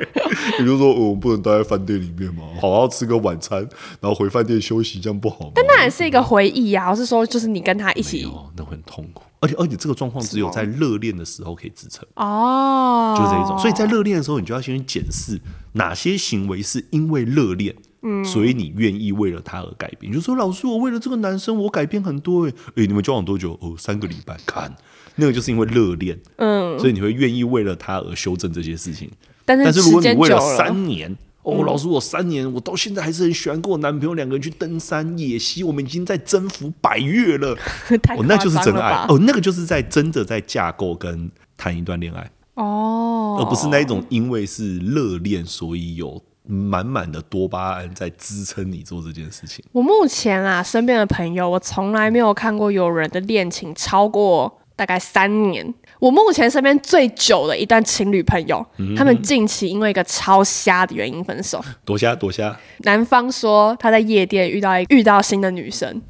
[0.57, 2.43] 也就是说我们不能待在饭店里面吗？
[2.61, 3.59] 好好吃个晚餐，
[3.99, 5.51] 然后回饭店休息，这样不好吗？
[5.53, 6.89] 但那也是一个回忆呀。
[6.89, 9.23] 我是说，就是你跟他一起，那会很痛苦。
[9.41, 13.57] 而且而且这个状况只有在热恋的时候可以支撑哦，就是这一种。
[13.59, 15.39] 所以在热恋的时候，你就要先去检视
[15.73, 20.11] 哪些行为是因为热恋，嗯，所以你愿意为了他而改变。
[20.11, 22.47] 你就说老师，我为了这个男生，我改变很多。
[22.47, 23.57] 哎哎，你们交往多久？
[23.61, 24.37] 哦，三个礼拜。
[24.45, 24.73] 看。
[25.19, 29.09] 那个就是因为热恋，嗯，所以你会愿意为了他而修正这些事情。
[29.45, 37.57] 但是，但是如果你为了三年，哦，老师，我三年，我到现在还是很喜欢跟我男朋友两个人去登山野溪，我们已经在征服百越了。
[38.15, 49.65] 哦，那就是真爱哦，那个就是在真的在架构跟谈一段恋爱哦，而不是那一种因为是热恋，所以有满满的多巴胺在支撑你做这件事情。
[49.71, 54.58] 我目前啊，身边的朋友，我从来没有看过有人的恋情超过。
[54.79, 61.61] 大概三年，我目前身边最久的一段情侣朋友，嗯、他们近期因为一个超瞎的原因分手。
[61.83, 62.57] 多瞎多瞎。
[62.83, 66.01] 男方说他在夜店遇到一遇到新的女生，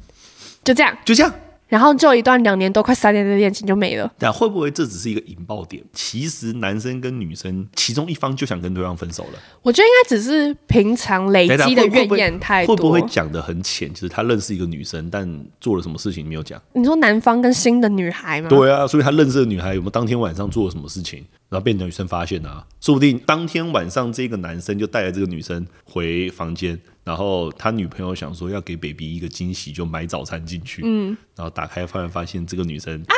[0.62, 1.34] 就这样，就这样。
[1.70, 4.12] 然后就一段两年多快三年的恋情就没了。
[4.18, 5.82] 但会不会这只是一个引爆点？
[5.94, 9.38] 其实男生跟女生其中一方就想跟对方分手了。
[9.62, 12.76] 我觉得应该只是平常累积的怨言太多。
[12.76, 13.88] 会不会讲的很浅？
[13.94, 16.60] 就是他认识一个女生，但做了什么事情没有讲？
[16.72, 18.48] 你说男方跟新的女孩吗？
[18.48, 21.24] 对啊，所以他认识的女孩有没有当天晚上做了什么事情？
[21.48, 33.14] 然后被女生发现啊，说不定当天晚上这个男生就带着这个女生回房间，然后他女朋友想说要给 baby 一个惊喜，就买早餐进去，嗯，然后打开发现发现这个女生，啊，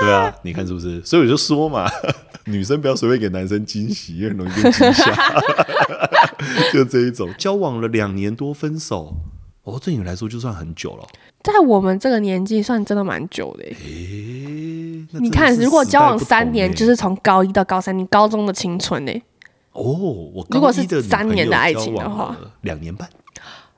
[0.00, 1.00] 对啊，你看是不是？
[1.04, 1.88] 所以我就说嘛，
[2.46, 5.34] 女生不要随便给男生惊喜，因为很容易被惊吓，
[6.72, 9.14] 就这一种，交往了两年多分手，
[9.64, 11.06] 哦，对你来说就算很久了，
[11.42, 19.12] 在我们这个年纪算真的蛮久的，诶你看，如果交往三年，就是从高一到高三，你高中的青春呢？
[19.72, 23.08] 哦，我如果是三年的爱情的话，两年半，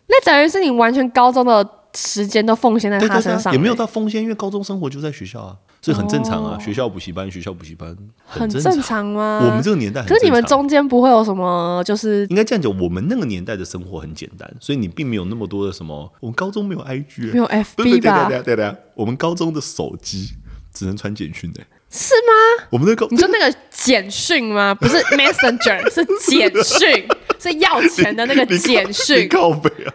[0.09, 6.59] 那等于是你完全高中的时间都奉献在他身上，也没有到奉献，因为高中生活就在学校啊，所以很正常啊。
[6.59, 9.40] 学校补习班，学校补习班，很正常吗？
[9.44, 16.12] 我们这个年代，可是你们中间不会有什么，就是应该这样讲，我们那个年代的生活很简单，所以你并没有那么多的什么。
[16.18, 18.28] 我们高中没有 IG，没有 FB 吧？
[18.28, 20.30] 对对对，我们高中的手机。
[20.76, 21.61] 只能传简讯的，
[21.96, 22.66] 是吗？
[22.70, 24.74] 我们那个，你说那个简讯吗？
[24.80, 27.07] 不是 Messenger， 是简讯，
[27.38, 29.28] 是要钱的那个简讯。
[29.28, 29.94] 靠北啊！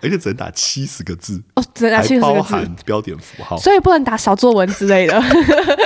[0.00, 5.20] 而且只能打七十个字哦，只能打七十个字，包含标点符号，所以不能打小作文之类的。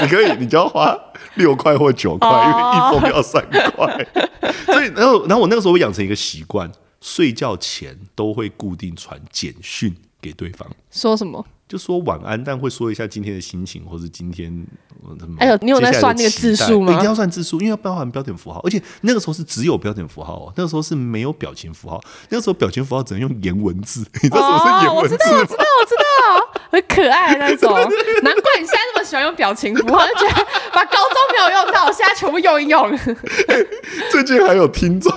[0.02, 0.96] 你可以，你就要花
[1.34, 4.06] 六块或九块，哦、因为一封要三块。
[4.66, 10.68] 所以，然后，然后我那个时候会养成一个习惯，睡觉前都会固定传简讯给对方。
[10.92, 11.44] 说什么？
[11.70, 14.66] 就说晚安，但会说一下今天的心情，或是今天。
[15.38, 16.92] 哎呦，你有在算那个字数吗？
[16.92, 24.04] 一定要算字数，因为要包含标点符号，而且那个时候是只有标点符号哦，那个时候是没有表情符号，那个时候表情符号只能用颜文字。
[24.20, 25.14] 你知道什么是颜文字？
[25.14, 26.04] 我知道，我知道，我知道，
[26.70, 27.72] 很可爱那种。
[28.22, 32.98] 难怪你现在那么喜欢用表情符号，就觉得把高中没有用到，我现在全部用一用。
[34.11, 35.12] 最近还有听众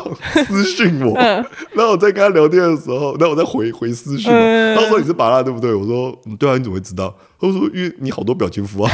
[0.48, 5.74] 私讯我，然后我在跟他聊天的时候，那我在回回私讯嘛，他说你是巴拉对不对？
[5.74, 7.13] 我说对啊，你怎么会知道？
[7.39, 8.92] 他说因为你好多表情符号。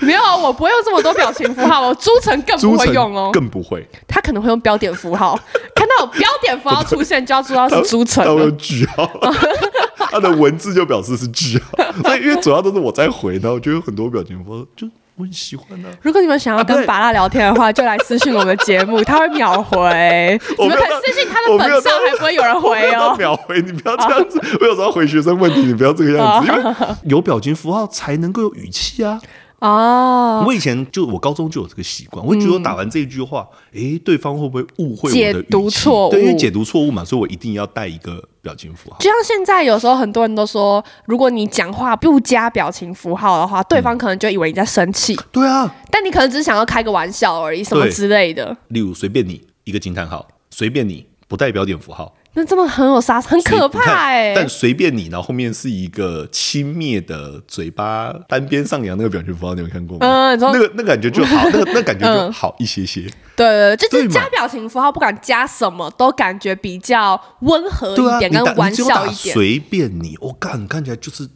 [0.00, 1.88] 没有，我不会用这么多表情符号。
[1.88, 3.88] 我朱晨更不会用哦，更不会。
[4.06, 5.38] 他可能会用标点符号，
[5.74, 8.22] 看到有标点符号出现，就要知道是朱晨。
[8.22, 9.08] 他会用句号，
[10.14, 11.84] 他的文字就表示是句号。
[12.02, 15.88] 所以因为主要都是我在回，然后我就有很多表情符号，就我很喜欢的。
[16.02, 19.78] 如果你们想要跟法拉聊天的话，就来私信我们的节目，他会秒回。
[20.58, 23.14] 你们可以私信他的本上，还不会有人回哦。
[23.16, 24.40] 秒回，你不要这样子。
[24.60, 26.74] 我有时候回学生问题，你不要这个样子，因为
[27.04, 29.20] 有表情符号才能够有语气啊。
[29.64, 35.10] 哦，oh, 我以前就我高中就有这个习惯，我会觉得打完这一句话，哎、嗯，对方会不会误会我？
[35.10, 36.10] 解读错误？
[36.10, 38.98] 对，因为解读错误嘛，所以我一定要带一个表情符号。
[38.98, 45.14] 就像现在有时候很多人都说，如果你讲话不加表情符号的话，对方可能就以为你在生气。
[45.14, 48.54] 嗯、对啊，但你可能只是想要开个玩笑而已，什么之类的。
[48.68, 52.14] 例如随便你一个惊叹号，随便你不带标点符号。
[52.34, 54.34] 那真的很有杀，很可怕哎、欸！
[54.34, 60.06] 但随便你，然后后面是一个轻蔑的嘴巴单边上扬那个表情符号，你有看过吗？
[60.06, 63.02] 嗯，那个那个感觉就好， 那个那感觉就好一些些。
[63.02, 69.32] 嗯、对对对，就是加表情符号，不管加什么都感觉比较温和一点，跟玩笑一点。
[69.32, 71.28] 随便你，我、哦、看看起来就是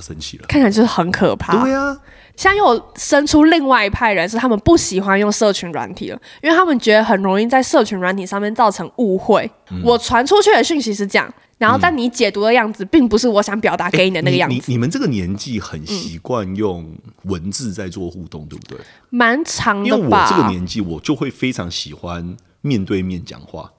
[0.00, 1.62] 生气了，看起来就是很可怕。
[1.62, 1.96] 对啊。
[2.36, 9.50] 像又生出另外一派人，是他们不喜欢用社群软体了，因为他们觉得很容易在社群软体上面造成误会。
[9.70, 14.56] 嗯、我传出去的讯息是这样，然后但你解读的样子并不是我想表达给你的那个样子。
[14.56, 18.78] 欸、你们这个年纪很习惯用文字在做互动，对不对？
[19.10, 19.96] 蛮长的吧。
[19.96, 23.70] 因为我这个年纪，我就会非常喜欢面对面讲话。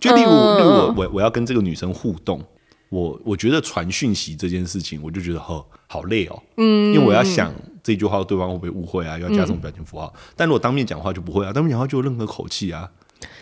[0.00, 2.40] 就例如，嗯、例如我我我要跟这个女生互动，
[2.88, 6.42] 我我觉得传讯息这件事情，我就觉得呵好累哦。
[6.56, 7.52] 嗯，因为我要想。
[7.80, 9.18] 这句话对方会不会误会啊？
[9.18, 10.12] 要加这种表情符号？
[10.14, 12.86] 嗯、但如果当面讲话就不会啊，当面讲话就有任何口气啊，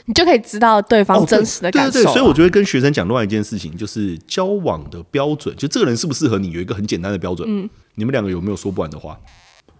[0.05, 2.03] 你就可以知道对方真实的感受、啊哦对。
[2.03, 7.49] 对对对，所以我就会跟学生讲另外一件事情，就是交往的标准，就这个人适不适合你，有一个很简单的标准。
[7.51, 9.19] 嗯，你们两个有没有说不完的话？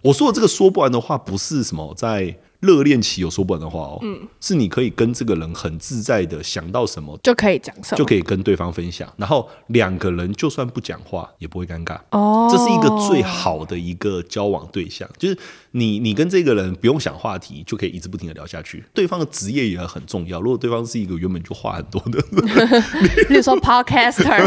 [0.01, 2.35] 我说的这个说不完的话，不是什么在。
[2.59, 11.99] 热恋期有说不完的话哦，嗯，是你可以跟这个人很自在的想到什么就可以讲什么，就可以跟对方分享，然后两个人就算不讲话也不会尴尬。
[12.11, 15.37] 哦，这是一个最好的一个交往对象，就是
[15.77, 22.19] 你你跟这个人不用想话题就可以一直不停的聊下去，对方的职业也很重要，如果对方是一个原本就话很多的，
[23.29, 24.43] 例如说 podcaster，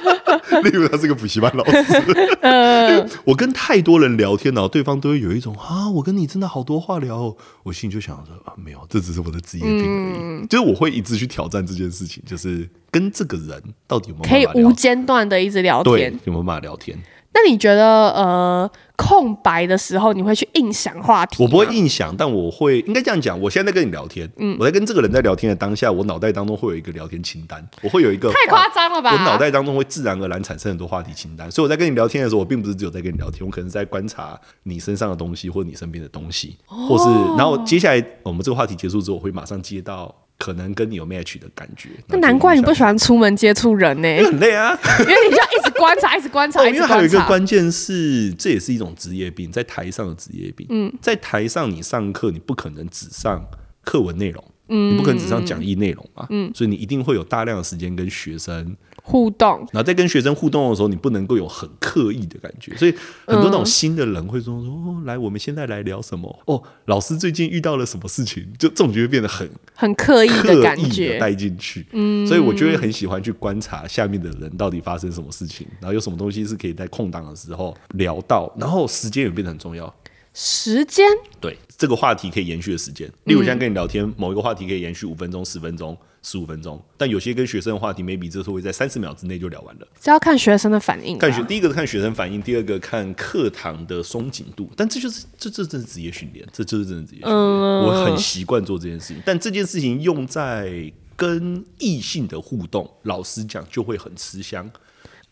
[0.62, 1.82] 例如他是个补习班老师，
[2.42, 7.36] 嗯，我跟太多人聊天，然后对方都会有一种啊，我跟你真的好多话聊。
[7.62, 10.18] 我心里就想着啊，没有，这只是我的职业病而已。
[10.20, 16.96] 嗯、就是我会一直去挑战这件事情，就是跟这个人到底有没有可以无间断的一直聊天，有没有办法聊天？
[17.36, 18.70] 那你觉得呃？
[18.98, 21.42] 空白的时候，你会去硬想话题？
[21.42, 23.38] 我不会硬想，但我会应该这样讲。
[23.38, 29.12] 我现在在跟你聊天，嗯，我在跟这个人在聊天的当下，我脑袋当中会有一个聊天清单，我会有一个太夸张了吧？
[29.12, 37.04] 我脑袋当中会自然而然产生很多话题清单，所以我在跟你聊天的时候，我并不是只有在跟你聊天，我可能是在观察你身上的东西，或者你身边的东西，哦、或是
[37.36, 40.14] 然后接下来我们这个话题结束之后，我会马上接到。
[40.38, 50.66] 可能跟你有 match 的感觉，那难怪你不喜欢出门接触人呢、欸，很累啊， 因为你就要一直观察，一直观察， 哦、因为还有一个关键是，这也是一种职业病，在台上的职业病。
[50.70, 53.44] 嗯，在台上你上课，你不可能只上
[53.82, 58.76] 课文内容，嗯，你不可能只上讲义内容嘛，嗯，所以你一定会有大量的时间跟学生。
[59.08, 62.92] 互动，然后在跟学生互动的时候，你不能够有很刻意的感觉，所以
[63.24, 66.42] 很多那种新的人会说说、来，我们现在来聊什么？
[66.46, 68.44] 哦，老师最近遇到了什么事情？
[68.58, 71.20] 就这种就会变得很很刻意的感觉。
[71.20, 79.94] 带进去，嗯，所以我就会很喜欢去观察下面的人到底发生什么事情，然后有什么东西是可以在空档的时候聊到，然后时间也变得很重要。
[80.34, 81.06] 时间？
[81.40, 85.96] 对这个话题可以延续的时间，例如像跟你聊天，某一个话题可以延续五分钟、十分钟。
[86.22, 89.86] 十五分钟，但有些跟学生的话题，maybe 这时候会在三十秒之内就聊完了。
[90.00, 91.16] 这要看学生的反应。
[91.16, 94.68] 看学，第一个是看学生反应，第二个看课堂的松紧度。
[94.76, 97.32] 但这就是这这真是职业训练，这就是真的职业训练。
[97.32, 104.68] 嗯、我很习惯做这件事情，但这件事情用在跟异性的互动，老实讲就会很吃香。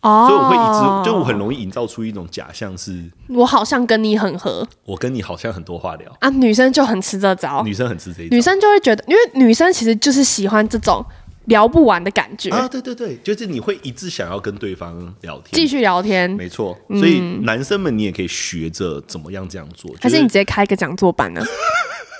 [0.04, 6.14] 所以我会一直，就我很容易营造出一种假象，是我好像跟你很合，我跟你好像很多话聊。
[6.20, 6.28] 啊。
[6.28, 11.04] 女生就很吃这招，女生很吃这一招，女生就会觉得，因为女生其实就是喜欢这种
[11.46, 12.50] 聊不完的感觉。
[12.50, 12.68] 啊。
[12.68, 16.78] 对对对，就是你会一直想要跟对方聊天，继续聊天，没错。
[16.90, 21.42] 所以男生们，你也可以学着怎么样这样做，还是你直接开一个讲座版呢？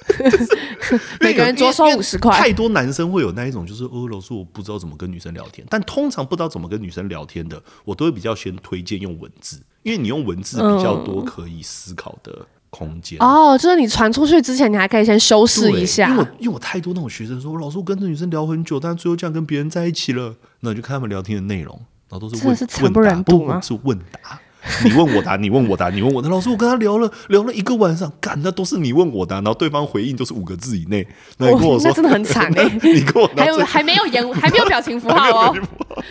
[1.20, 2.36] 每个人多收五十块。
[2.36, 5.66] 太多男生会有那一种，就是哦，老师我不知道怎么跟女生聊天。
[5.70, 13.18] 但通常不知道怎么跟女生聊天的，我都会比较先推荐用文字，因为你用文字比较多可以思考的空间。
[13.20, 16.08] 哦，就是你传出去之前，你还可以先修饰一下。
[16.10, 20.34] 因为我因为我太多那种学生说，老师我跟这女生聊很久，但最后这样跟别人在一起了。
[20.60, 21.74] 那你就看他们聊天的内容，
[22.08, 23.60] 然后都是问是惨不忍睹吗？
[23.60, 24.40] 是问答。
[24.84, 26.28] 你问我答，你问我答，你问我答。
[26.28, 31.06] 老师，我跟他聊了聊了一个晚上，干，那都是你问我答，然后对方回应都是五个字以内。
[31.36, 32.64] 那你跟我说，那真的很惨哎！
[32.82, 35.56] 你跟我还有还没有言， 还没有表情符号哦。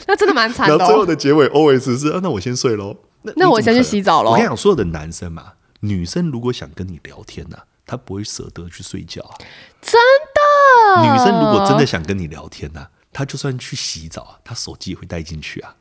[0.08, 0.78] 那真的蛮惨的。
[0.78, 2.96] 然后最后的结尾 always 是，那我先睡喽。
[3.36, 4.32] 那我先去洗澡喽。
[4.32, 9.34] 我跟你讲，所有的男生嘛，女生如果想跟你聊天呐，她不会舍得去睡觉啊。
[9.82, 10.00] 真
[10.36, 11.02] 的。
[11.02, 15.74] 女生如果真的想跟你聊天呐，她就算去洗澡啊，她手机也会带进去啊。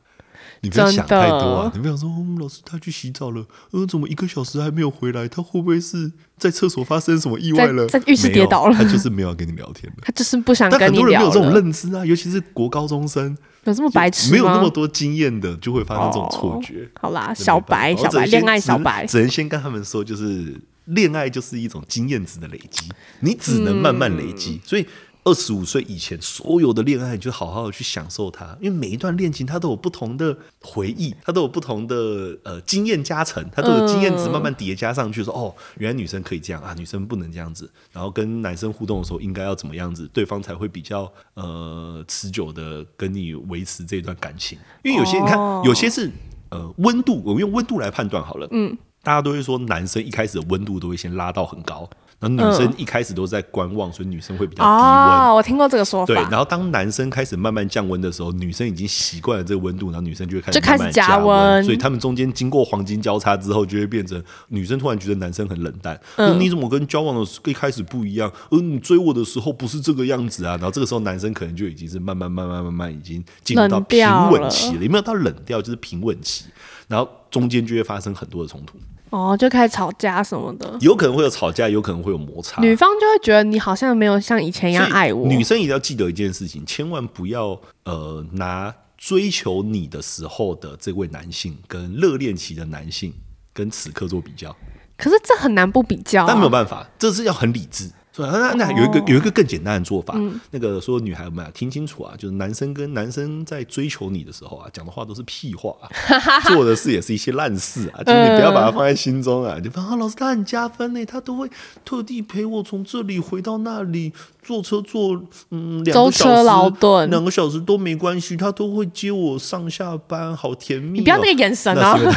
[0.63, 1.71] 你不要想太多啊！
[1.75, 5.27] 你不要说，嗯，老师他去洗澡了，嗯，怎么一个小时还没有回来？
[5.27, 7.85] 他会不会是在厕所发生什么意外了？
[7.87, 8.73] 在浴室跌倒了？
[8.73, 10.87] 他就是没有跟你聊天的， 他就是不想跟你聊。
[10.87, 14.31] 但很多人没有这种认知啊，尤其是国高中生，有这么白痴吗？
[14.31, 16.89] 没有那么多经验的，就会发生这种错觉。
[17.01, 22.87] 好啦，小白，小白，恋爱小白，只能先跟他们说，就是恋爱就是一种经验值的累积，
[23.19, 24.87] 你只能慢慢累积，所以。
[25.25, 35.23] 二十五岁以前，所有的恋爱你就好好的去享受它，因为每一段恋情它都有不同的回忆，它都有不同的呃经验加成，它都有经验值慢慢叠加上去。
[35.23, 37.71] 说哦，原来女生可以这样啊，女生不能这样子。
[37.91, 44.57] 然后跟男生互动的时候应该要怎么样子，对方才会比较呃持久的跟你维持这段感情。
[44.83, 46.11] 因为有些你看，有些是
[46.49, 48.47] 呃温度，我们用温度来判断好了。
[48.51, 51.89] 嗯，大家都会说男生一开始的温度都会先拉到很高。
[52.29, 54.79] 女生一开始都在观望，所以女生会比较低温。
[54.79, 56.13] 哦，我听过这个说法。
[56.13, 61.63] 对，然后当男生开始慢慢降温的时候，女生已经习惯了这个温度，然后女生就会开始慢慢加温。
[61.63, 65.99] 所以他们中间经过黄金交叉之后，就会变成女生突然觉得男生很冷淡。
[66.17, 68.31] 嗯，你怎么跟交往的时候一开始不一样？
[68.49, 70.51] 而你追我的时候不是这个样子啊？
[70.57, 75.61] 然后这个时候男生可能就已经是慢慢慢慢慢慢已经进入到平稳期了，有没有到冷掉？
[75.61, 76.45] 就是平稳期，
[76.87, 78.77] 然后中间就会发生很多的冲突。
[79.13, 82.59] 哦，就开始吵架什么的，有可能会有吵架，有可能会有摩擦。
[82.63, 85.27] 女方就会觉得你好像没有像以前一样爱我。
[85.27, 93.13] 女生一定要记得一件事情，千万不要呃拿追求你的时候的这位男性跟热恋期的男性
[93.53, 94.55] 跟此刻做比较。
[94.97, 97.91] 可是这很难不比较啊，但没有办法，这是要很理智。
[98.17, 109.59] 那那有一个有一个更简单的做法，嗯、那个说女孩们啊，听清楚啊，就是男生跟男生在追求你的时候啊，讲的话都是屁话，啊， 做的事也是一些烂事啊，就是你不要把它放在心中啊。
[109.59, 111.49] 就说啊，老师他很加分呢，他都会
[111.83, 121.01] 特地陪我从这里回到那里，坐车坐嗯两个小时，劳顿两个小时都没关系，他都会接我上下班，好甜蜜，哦。
[121.01, 121.97] 你不要那个眼神啊。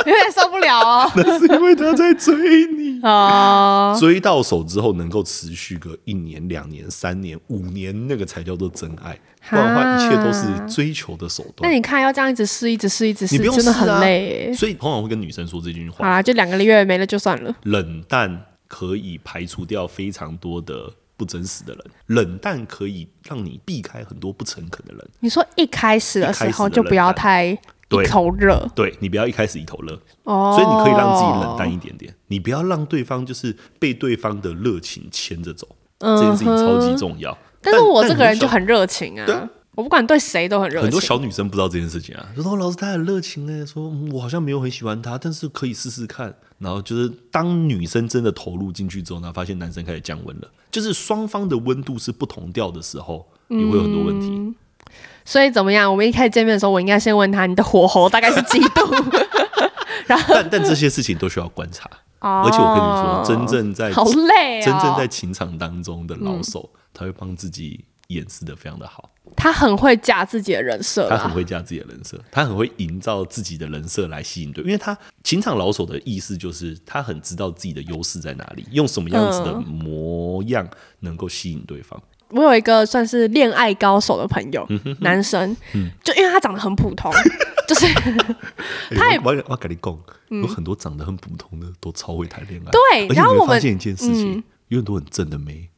[0.00, 1.10] 有点受不了哦。
[1.14, 9.18] 那是因为他在追你啊，追到手之后能够持续个一年、两年、三年、五年，那个才叫做真爱。
[9.48, 11.68] 不然的话，一切都是追求的手段。
[11.68, 14.52] 那你看，要这样一直试，一直试，一直试，你不用真的很累。
[14.54, 16.04] 所以通常会跟女生说这句话。
[16.04, 17.54] 好啦，就两个月没了就算了。
[17.62, 25.08] 冷淡可以排除掉非常多的不真实的人，冷淡可以让你避开很多不诚恳的人。
[25.20, 27.56] 你说一开始的时候就不要太
[27.90, 30.54] 一头热，对，你不要一开始一头热哦。
[30.56, 35.66] 所以你可以让自己冷淡一点点，你不要让对方就是被对方的热情牵着走，
[35.98, 37.36] 这件事情超级重要。
[37.60, 40.82] 但是我这个人就很热情啊，我不管对谁都很热情。
[40.82, 46.34] 很多小女生不知道这件事情啊，就说老师他很热情哎，说我好像没有很喜欢他，但是可以试试看。
[46.58, 54.28] 然后就是当女生真的投入进去之后呢，发现男生开始降温了，就是双方的温度是不同调的时候，也会有很多问题。
[54.28, 54.54] 嗯、
[55.30, 55.88] 所以怎么样？
[55.88, 58.82] 我们一开始见面的时候，我应该先问他你的火候大概是几度？
[60.08, 66.68] 然后但 但这些事情都需要观察，哦、而且我跟你说，真正在好累、哦，真正在情场当中的老手。
[66.74, 80.68] 嗯他会帮自己掩饰的非常的好，他很会架自己的人设，他很会架自己的人设，他很会营造自己的人设来吸引对，因为他情场老手的意思就是他很知道自己的优势在哪里，用什么样子的模样
[80.98, 81.96] 能够吸引对方。
[82.18, 84.66] 嗯、我有一个算是恋爱高手的朋友，
[85.00, 85.56] 男生，
[86.02, 87.12] 就因为他长得很普通，
[87.68, 87.86] 就是
[88.96, 95.68] 他也我我跟你讲，有很多长得很普通的都超会谈恋爱，对，然后我们发现一件事情，有很多很正的妹。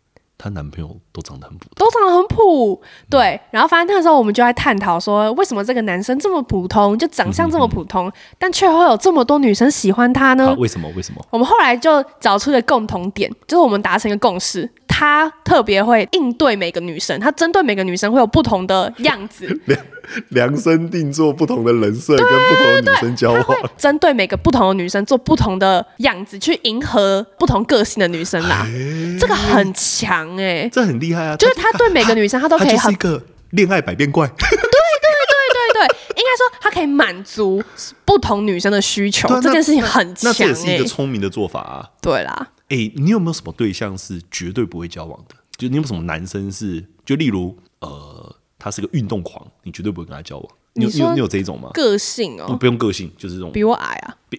[0.43, 3.41] 她男朋友都长得很普通，都长得很普，对。
[3.53, 10.53] 然后反正那时候我们就在探讨说，为什么这个男生这么普通，就长相这么普通，但却会有这么多女生喜欢他呢？
[10.59, 10.91] 为什么？
[10.97, 11.25] 为什么？
[11.31, 14.69] 我们后来就找出了共同点，就是我们达成一个共识。
[14.89, 19.47] 他特别会应对每个女生，他针对每个女生会有不同的样子，
[20.29, 23.45] 量量身定做不同的人设，跟不同的女生交往，
[23.77, 28.67] 针对每个不同的女生做不同的样子，去迎合不同个性的女生啦。
[28.67, 31.37] 欸、这个很强哎、欸，这很厉害啊！
[31.37, 34.27] 就是他对每个女生，他都可以很一个恋爱百变怪。
[34.27, 37.63] 对对对对对， 应该说他可以满足
[38.05, 40.33] 不同女生的需求，这件事情很强、欸。
[40.33, 41.89] 那这也是一个聪明的做法啊。
[42.01, 42.49] 对啦。
[42.69, 45.37] 哎、欸，你有没有什么对象是绝对不会交往的？
[45.57, 50.49] 就你有什么男生是，就例如，呃，他是个运动狂，你绝对不会跟他交往。
[50.75, 51.69] 你有你有你有这一种吗？
[51.75, 54.39] 个性哦，不用个性，就是这种比我矮啊， 比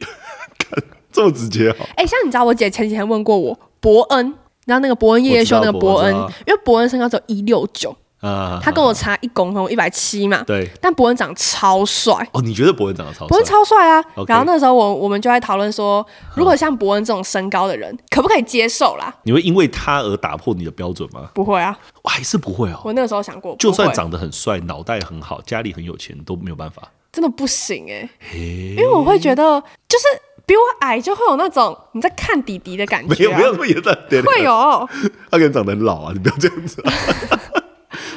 [1.12, 1.76] 这么直接哦。
[1.98, 4.32] 哎、欸，像你知道，我姐前几天问过我伯恩，你
[4.66, 6.16] 知道那个伯恩夜夜秀那个伯恩，
[6.48, 7.94] 因为伯恩身高只有一六九。
[8.24, 10.42] 啊，他跟我差一公分，一百七嘛。
[10.44, 12.14] 对，但伯恩长超帅。
[12.32, 13.28] 哦，你觉得伯恩长得超帅？
[13.28, 14.04] 伯恩超帅啊！
[14.28, 16.06] 然后那时候我我们就在讨论说，
[16.36, 19.14] 如果像伯恩这种身高的人，可不可以接受啦？
[19.24, 21.30] 你会因为他而打破你的标准吗？
[21.34, 22.80] 不会啊，我还是不会哦。
[22.86, 26.82] 我那个时候想过，就算长得很帅，脑袋很好，家里很有钱，都没有办法。
[27.12, 30.06] 真的不行哎，因为我会觉得，就是
[30.46, 33.16] 比我矮就会有那种你在看弟弟的感觉。
[33.16, 33.94] 没有，没有那么严重。
[34.26, 34.90] 会有，
[35.30, 36.82] 他可能长得很老啊，你不要这样子。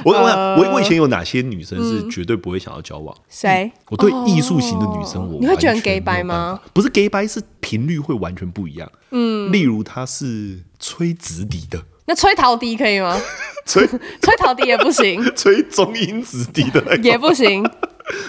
[0.06, 0.28] 我我
[0.62, 3.16] 我我以前有哪些女生是绝对不会想要交往？
[3.28, 3.70] 谁？
[3.88, 6.60] 我对艺术型的女生，我你会觉得 gay 掰吗？
[6.72, 8.88] 不是 gay 掰，是频率会完全不一样。
[9.10, 13.20] 嗯，例如她是吹直笛的，那吹陶笛可以吗？
[13.66, 13.84] 吹
[14.22, 17.68] 吹陶笛也不行， 吹中音直笛的也不行。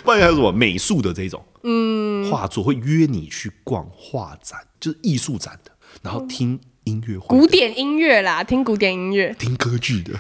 [0.03, 1.45] 不然还有什么美术的这种？
[1.61, 5.71] 嗯，画作会约你去逛画展，就是艺术展的，
[6.01, 10.13] 然后听音乐会，古典音乐啦，听古典音乐，听歌剧的。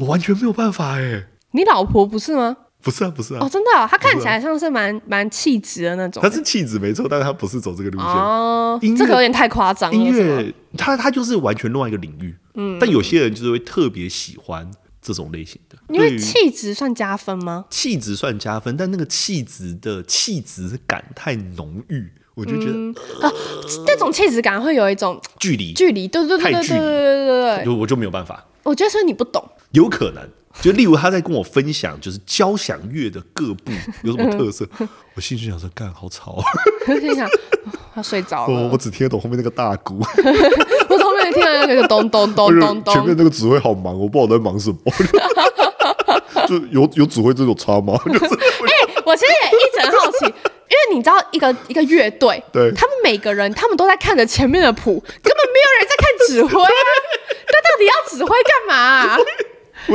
[0.00, 1.26] 我完全没有办法哎！
[1.52, 2.56] 你老婆不是吗？
[2.82, 3.40] 不是啊，不是啊！
[3.42, 6.22] 哦，真的，她看起来像是蛮蛮气质的那种。
[6.22, 8.80] 她是气质没错，但是她不是走这个路线哦。
[8.96, 9.96] 这个有点太夸张了。
[9.96, 12.34] 音乐，她她就是完全另外一个领域。
[12.54, 14.70] 嗯，但有些人就是会特别喜欢
[15.02, 15.76] 这种类型的。
[15.90, 17.66] 因为气质算加分吗？
[17.68, 22.78] 气质算加分，但那个气质的气质感太浓郁，我就觉得
[23.20, 23.30] 啊，
[23.86, 28.46] 这种气质感会有一种距离，距离，对对对对对对对对，我就没有办法。
[28.62, 29.46] 我觉得是你不懂。
[29.72, 30.28] 有可能，
[30.60, 34.68] 就例如他在跟我分享，就是交响乐的各部 有什么特色，
[35.14, 36.42] 我心里想说，干好吵，
[36.86, 37.28] 心想
[37.94, 38.54] 他睡着了。
[38.66, 40.00] 我我只听得懂后面那个大鼓，
[40.88, 44.78] 我后面听到那个咚咚咚咚咚，前面那个指挥好忙，我不知道我在忙什么。
[46.48, 47.94] 就有有指挥这种差吗？
[48.06, 56.82] 哎、欸，我其实也一直很好奇，因为你知道一个一个乐队，对，他们每个人他们都在看着前面的谱，根本没有人在看指挥啊，
[57.46, 59.18] 那到底要指挥干嘛、啊？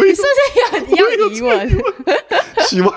[0.04, 1.70] 你是不是有有疑问？
[2.68, 2.94] 希望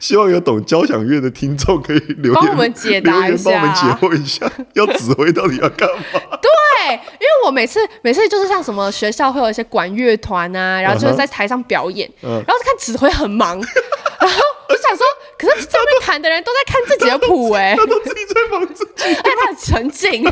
[0.00, 6.02] 希望有懂交响乐的听众可以留言帮我们解答一下，帮我们解惑一下， 要指挥到底要干嘛？
[6.40, 13.56] 对，因为我每次每次就是像什么学校会有一些管乐团啊，然后就是在台上表演，然后看指挥很忙，
[14.20, 15.04] 然后我想说
[15.38, 20.26] 可是上面谈的人都在看自己的谱 哎、欸，他都自己在忙自己，而且他很沉静，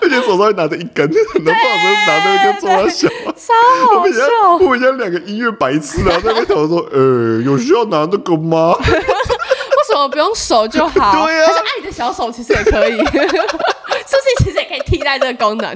[0.00, 1.08] 而且手上还拿着一根，
[1.44, 3.54] 然后老师拿着一根做他笑，超
[3.94, 4.56] 好笑。
[4.60, 8.76] 我们家两个音乐白痴啊，在那边讨论说，呃，有需要拿这个吗？
[8.82, 11.12] 为什么不用手就好？
[11.26, 14.44] 对啊，但是爱的小手其实也可以，是不是？
[14.44, 15.72] 其实也可以替代这个功能。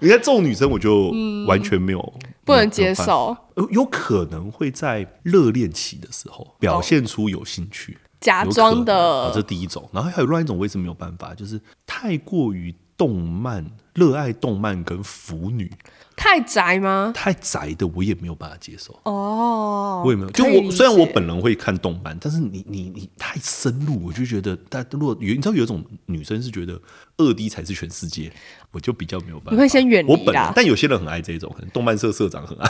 [0.00, 1.12] 你看这种女生，我就
[1.46, 3.36] 完全没有、嗯、不能接受。
[3.70, 9.30] 有可能会在热恋期的时候表现出有兴趣，哦、假装的、哦。
[9.34, 15.70] 这第一种，然后还有另外一种，我也是没有办法，就是太过于动漫，热爱动漫跟腐女。
[16.18, 17.12] 太宅吗？
[17.14, 20.30] 太宅的我也没有办法接受哦，我也没有。
[20.32, 26.78] 就我虽然我本人会看动漫，但是你你你太深入，我就觉得，但如果有你知道有一种女生是觉得
[27.18, 28.32] 二 D 才是全世界，
[28.72, 29.52] 我就比较没有办法。
[29.52, 32.68] 你会先远离我本人，但有些人很爱这种，可能动漫社社长很爱。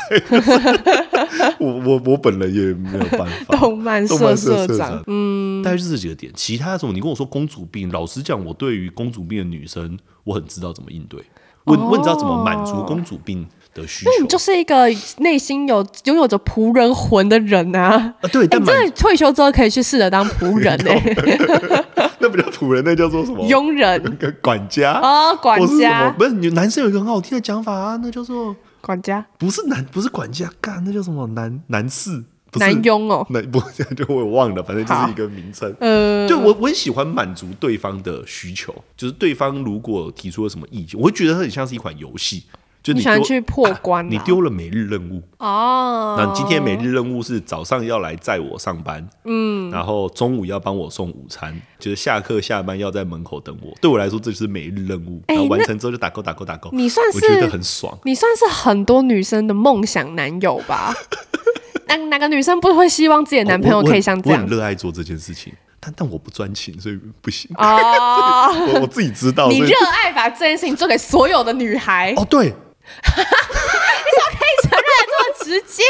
[1.59, 3.57] 我我我本人也没有办法。
[3.57, 6.31] 动漫社社长，嗯，大概就是这几个点。
[6.37, 11.23] 其他什么，你跟我说公主病，老实讲，我对于公主病的女生，我很知道怎么应对。
[11.69, 14.11] 我我你知道怎么满足公主病的需求？
[14.11, 14.87] 那你就是一个
[15.19, 18.15] 内心有拥有着仆人魂的人啊！
[18.21, 21.85] 啊，对，但真的退休之后可以去试着当仆人哎、 欸。
[22.21, 23.47] 那不叫仆人，那叫做什么？
[23.47, 26.31] 佣人、管家哦，管家不是？
[26.33, 31.27] 你男生有一个很好听的讲法啊，那叫做管家，不是男，不是管家，干那叫什么？
[31.29, 32.25] 男男士。
[32.55, 35.75] 男佣哦，那不这样就我忘了，反正就是一个名称。
[35.81, 42.45] 呃，对我我很喜欢满足对方的需求，就是对方如果提出了什么意见，我会觉得它很像是一款游戏。
[42.81, 46.15] 就你，你喜欢去破关，啊啊，你丢了每日任务哦。
[46.17, 53.77] 那今天每日任务是早上要来载我上班，嗯，然后中午要帮我送午餐，就是下课下班要在门口等我。
[53.81, 55.21] 对我来说，这就是每日任务。
[55.27, 56.71] 然后完成之后就打勾打勾打勾。
[56.73, 60.95] 你算是我觉得很爽，你算是很多女生的梦想男友吧？
[61.89, 64.41] 哪哪个女生不会希望自己的男朋友可以像这样？
[64.43, 67.51] 我很热爱做这件事情，但但我不专情，所以不行。
[67.57, 69.49] 哦， 我我自己知道。
[69.49, 72.15] 你热爱把这件事情做给所有的女孩。
[72.17, 72.47] 哦，对。
[72.49, 75.83] 你怎么可以承认这么直接？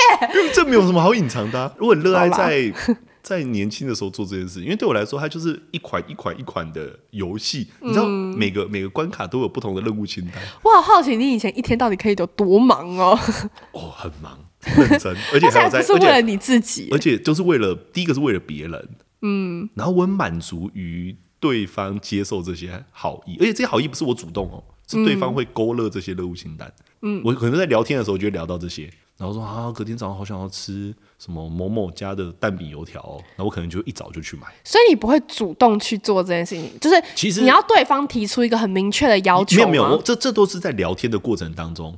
[0.53, 1.73] 这没有什么好隐藏的啊。
[1.77, 2.73] 如果热爱在
[3.23, 7.69] 在年轻的时候做这件事，因为对我来说，它就是一款一款一款的游戏。
[7.81, 10.43] 你知道，每个每个关卡都有不同的任务清单。
[10.63, 13.17] 我好好奇，你以前一天到底可以有多忙哦？
[13.73, 14.37] 哦，很忙。
[14.65, 18.89] 认真， 而且还有是为了你自己，而且就是为了第一个是为了别人，
[19.23, 33.01] 嗯，然后我很满足于对方接受这些好意，而且这些好意不是我主动哦，是对方会勾勒这些任务清单，嗯，我可能在聊天的时候就会聊到这些，然后说啊，隔天早上好想要吃什么某某家的蛋饼油条，
[33.37, 41.97] 然后我可能就一早就去买，所以你不会主动去做这件事情，就是其实你要对方提出一个很明确的要求，没有没有，这这都是在聊天的过程当中。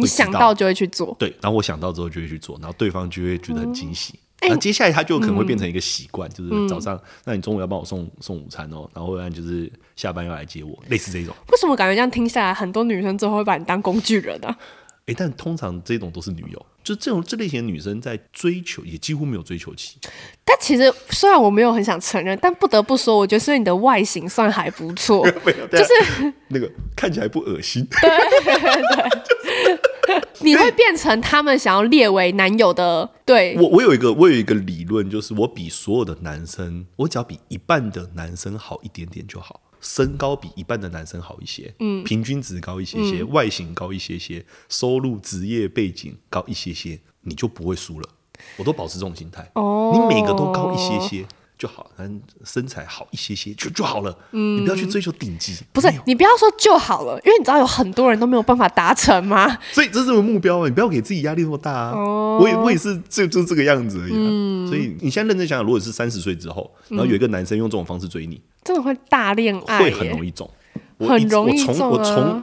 [0.00, 4.18] 你想到就会去做，对，然后我想到之后就会去做，然后对方就会觉得很惊喜。
[4.42, 11.34] 那、接下来他就可能会变成一个习惯，嗯、就是早上，那你中午要帮我送送午餐哦，然后不然就是下班要来接我，类似这种。
[11.52, 14.56] 为什么感觉这样听下来，很多女生最后会把你当工具人啊？
[15.00, 19.98] 哎、欸，但通常这种都是女友，就这种这类型的女生在追求也几乎没有追求期。
[20.44, 25.28] 但其实虽然我没有很想承认，但不得不说，我觉得是你的外形算还不错，
[25.70, 27.86] 就是那个看起来不恶心。
[27.92, 29.79] 对。
[30.40, 33.56] 你会变成他们想要列为男友的，对。
[33.56, 48.08] 我我有一个我有一个理论，就是我比所有的男生，我只要比一半的男生好一点点就好，身高比一半的男生好一些，嗯，平均值高一些些，嗯、外形高一些些，收入职业背景高一些些，你就不会输了。
[48.56, 51.26] 我都保持这种心态，哦，你每个都高一些些。
[51.60, 54.16] 就好，嗯，身材好一些些就就好了。
[54.32, 55.54] 嗯，你不要去追求顶级。
[55.72, 59.58] 不是，你不要说就好了，因为你知道有很多人都没有办法达成吗？
[59.70, 60.66] 所以这是我目标啊！
[60.66, 61.92] 你不要给自己压力那么大啊！
[61.94, 64.28] 哦，我也我也是就就这个样子而已啊。
[64.30, 70.50] 嗯，所以你现在认真想想，如果是三十岁之后，然后有一个男生用这种方式追你，真的会大恋爱，会很容易中，
[70.98, 71.86] 很容易中啊。
[71.86, 72.42] 我从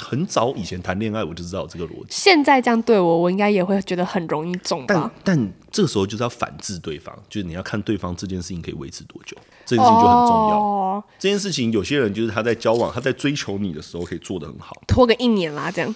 [0.00, 2.08] 很早以前谈恋爱，我就知道这个逻辑。
[2.10, 4.94] 现在这样对我，我应该也会觉得很容易中吧。
[5.24, 10.58] 但但这个时候就是要反制对方，就是你要看对方这件事情可以维持多久，这件事情就很重要。
[10.58, 15.94] 哦、这件事情有些人就是他在交往，他在追求你的时候可以做的很好，拖个一年啦，这样。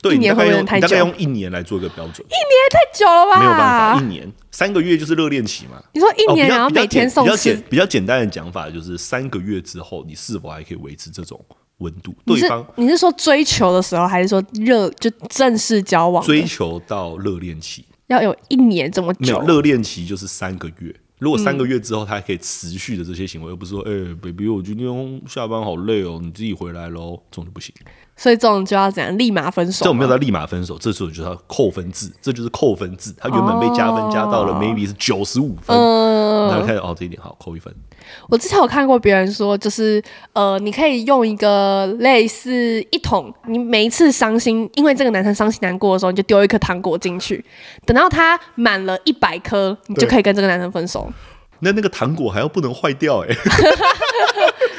[0.00, 0.86] 对，一年会不会太久？
[0.86, 2.24] 大概用一年来做一个标准。
[2.28, 3.40] 一年太久了吧？
[3.40, 5.82] 没有办法，一年三个月就是热恋期嘛。
[5.92, 11.44] 你说一年然后每天送、哦、比较简比较简单的讲法就是三个月之后，你是否还可以维持这种？
[11.78, 16.24] 温度，对方你，你是说追求的时候，还是说热就正式交往？
[16.24, 19.20] 追求到热恋期要有一年这么久？
[19.20, 27.74] 没有，热恋期就是三个月，如果三个月之后他还可以持续的这些行为，而不是说，哎、欸，baby，我今天下班好累哦，你自己回来喽，这种就不行。
[28.16, 29.16] 所以这种就要怎样？
[29.16, 29.84] 立马分手？
[29.84, 33.14] 这种没有到立马分手，这时候就要扣分制，这就是扣分制。
[33.16, 37.72] 他原本被加分加到了 maybe 是九十五分，嗯，然后开始哦，这一点好扣一分。
[38.28, 40.02] 我之前有看过别人说，就是
[40.32, 47.44] 呃，你可以用一个类似一桶，你每一次伤心，因为这个男生伤心难过的时候，你就丢一颗糖果进去，
[47.86, 51.10] 等到他满了一百颗，你就可以跟这个男生分手。
[51.60, 53.36] 那那个糖果还要不能坏掉哎、欸。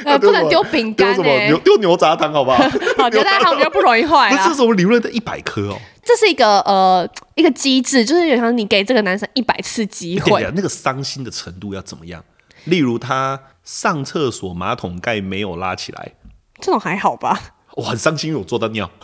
[0.02, 2.56] 呃，不能丢饼干诶，丢丢牛轧糖好不好？
[2.96, 4.30] 好，牛轧糖比较不容易坏。
[4.30, 5.78] 这是什么理论的一百颗哦？
[6.02, 12.24] 这是一个呃一个机制，就是有像你给这个男生一百次机会，那个伤心的程度要怎么样？
[12.64, 16.14] 例如他上厕所马桶盖没有拉起来，
[16.60, 17.54] 这种还好吧？
[17.76, 18.90] 我很伤心，我做到尿。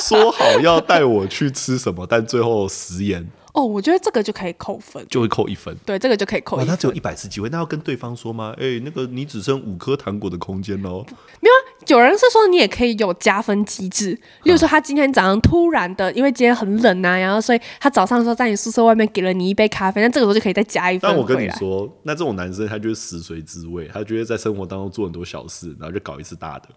[0.00, 3.30] 说好要带我去吃什么，但最后食言。
[3.54, 5.72] 哦，我觉得这个就可以扣分，就会扣一分。
[5.86, 6.66] 对，这个就可以扣一分。
[6.66, 8.52] 他只有一百次机会，那要跟对方说吗？
[8.58, 11.06] 哎、欸，那个你只剩五颗糖果的空间喽。
[11.40, 14.10] 没有啊，有人是说你也可以有加分机制，
[14.42, 21.08] 例如说他今天早上突然的，因为今天很冷啊，然后所以他早上的时候在你宿舍外面给了你一杯咖啡，那这个时候就可以再加一分。
[21.08, 26.70] 但我跟你说，那这种男生他就是死随滋味，他觉得在生活当中做很多小事，然后就搞一次大的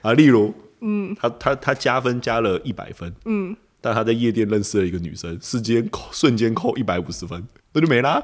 [0.00, 0.14] 啊。
[0.14, 3.54] 例如，嗯，他他他加分加了一百分，嗯。
[3.80, 8.22] 但他在夜店认识了一个女生，瞬间扣瞬间扣一百五十分，那就没啦。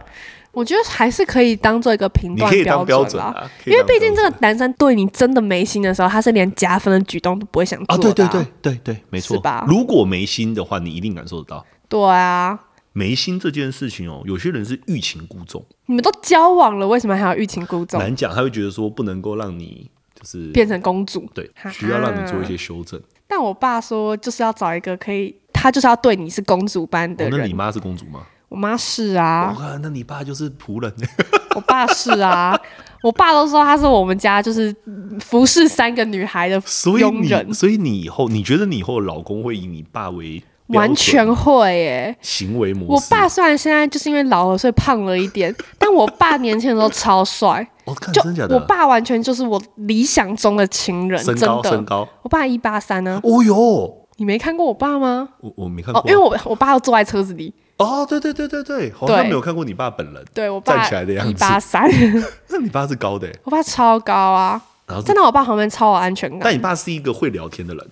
[0.52, 2.48] 我觉得还是可以当做一个评断
[2.86, 8.30] 标准啦，因为毕竟这个男生对你真的没心的时候，他是连加分的举动都不会想做的啊。
[8.30, 9.64] 对对对对对，没错吧？
[9.66, 11.66] 如果没心的话，你一定感受得到。
[11.88, 12.56] 对啊，
[12.92, 15.64] 没心这件事情哦，有些人是欲擒故纵。
[15.86, 17.98] 你们都交往了，为什么还要欲擒故纵？
[17.98, 23.00] 难讲，他会觉得说不能够让你就是变成公主，对，需要让你做一些修正。
[23.36, 25.34] 但我爸说，就是要找一个可以。
[25.52, 27.32] 他就是要对你是公主般的人。
[27.32, 28.20] 哦，那你妈是公主吗？
[28.48, 29.52] 我妈是啊。
[29.58, 30.92] 哦，那你爸就是仆人。
[31.56, 32.56] 我爸是啊，
[33.02, 34.74] 我爸都说他是我们家就是
[35.20, 36.62] 服侍三个女孩的
[36.98, 37.52] 佣人。
[37.54, 40.42] 所以你以后你觉得你以后老公会以你爸为？
[40.68, 42.16] 完全会耶。
[42.20, 42.92] 行为模式。
[42.92, 47.66] 我爸虽然现在就是因为老了所以胖了一点， 但我爸年轻的时候超帅。
[47.84, 48.54] 哦，看真的假的？
[48.54, 51.22] 我爸完全就是我理想中的情人。
[51.22, 53.20] 真的身高，我爸一八三呢。
[53.22, 54.00] 哦哟。
[54.16, 55.28] 你没看过我爸吗？
[55.40, 57.52] 我我没看过，因为我我爸要坐在车子里。
[57.78, 60.24] 哦，对对对对对，好像没有看过你爸本人。
[60.32, 61.90] 对我爸站起来的样子，一八三。
[62.48, 63.28] 那你爸是高的？
[63.42, 66.38] 我爸超高啊，然后站在我爸旁边超有安全感。
[66.44, 67.90] 但你爸是一个会聊天的人。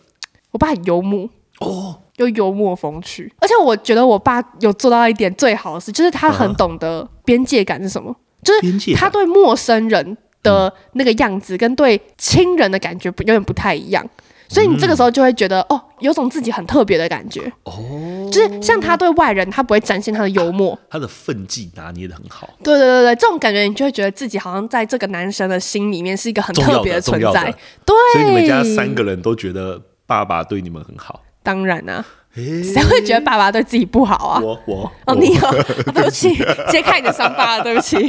[0.52, 14.06] 我爸很幽默哦，又幽默风趣，而且我觉得我爸有做到一点最好的事，就是他很懂得边界感是什么，就是他对陌生人的那个样子跟对亲人的感觉不有点不太一样。
[14.48, 17.50] 所以你这个时候就会觉得，哦，有种自己很特别的感觉。
[17.62, 22.46] 哦，就是像他对外人，他不会展现他的幽默，他的分际拿捏的很好。
[22.62, 27.44] 对对对对，这种感觉你就会觉得自己好像在这个男生的心里面是一个很特别的存在。
[27.86, 31.22] 对，所以你们家三个人都觉得爸爸对你们很好。
[31.42, 32.04] 当然啊。
[32.34, 34.40] 谁会觉得爸爸对自己不好啊？
[34.40, 35.50] 我我哦，你哦，
[35.92, 36.34] 对不起，
[36.72, 38.08] 揭开你的伤疤了，对不起。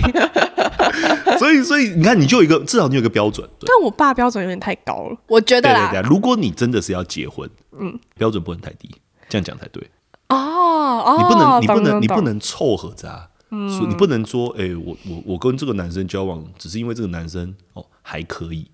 [1.37, 3.45] 所以所以你看，你就有一个至少你有一个标准。
[3.65, 5.89] 但我爸标准有点太高了，我觉得啦。
[5.91, 8.89] 对对对，如果你真的是要结婚，嗯，标准不能太低，
[9.27, 9.83] 这样讲才对。
[10.29, 18.71] 哦哦，你不能你不能你不能凑合着啊，嗯，你不能说，哎，我我我跟这个男生交往，只是因为这个男生哦还可以。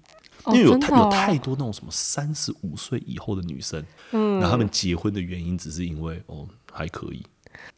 [0.47, 7.23] 因为有太有太多那种什么三十五岁以后的女生，嗯，然后他们结婚的原因只是因为哦还可以。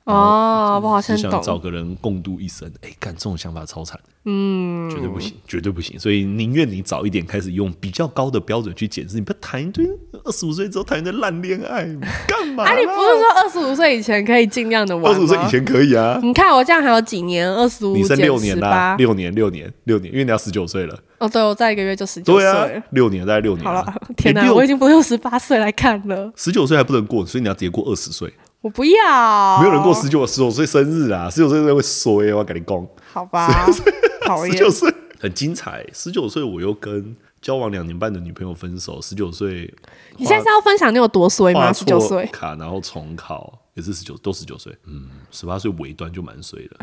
[0.03, 9.87] 哦，我好像想找个人共度一生，哎，干这种想法超惨，嗯，绝对不行，绝对不行，所以宁愿你早一点开始用比较高的标准去检视，你不要谈一堆
[10.23, 11.83] 二十五岁之后谈一堆烂恋爱，
[12.27, 12.63] 干嘛？
[12.63, 15.11] 啊，你不是说二十五岁以前可以尽量的玩？
[15.11, 17.51] 二十五岁以前可以啊，你看我这样还有几年？
[17.51, 20.99] 二十五，你剩六年啦，六年，六年，六年，因为你要十九岁了。
[21.21, 22.67] 哦，对，我再一个月就十九岁了。
[22.67, 23.63] 对啊，六年，大概六年。
[23.63, 23.85] 好了，
[24.17, 26.33] 天哪，我已经不用十八岁来看了。
[26.35, 28.33] 十九岁还不能过，所以你要直接过二十岁。
[28.61, 31.29] 我不要，没有人过十九、十九岁生日啊！
[31.29, 32.87] 十九岁会衰，我要跟你讲。
[33.13, 35.85] 好吧，十九岁很精彩。
[35.93, 38.99] 十九岁我又跟交往两年半的女朋友分手。
[38.99, 39.71] 十九岁，
[40.17, 41.71] 你现在是要分享你有多衰吗？
[41.71, 43.60] 十九岁卡，然后重考。
[43.73, 46.77] 也是十九，都十九岁，嗯，十八岁尾端就蛮衰的，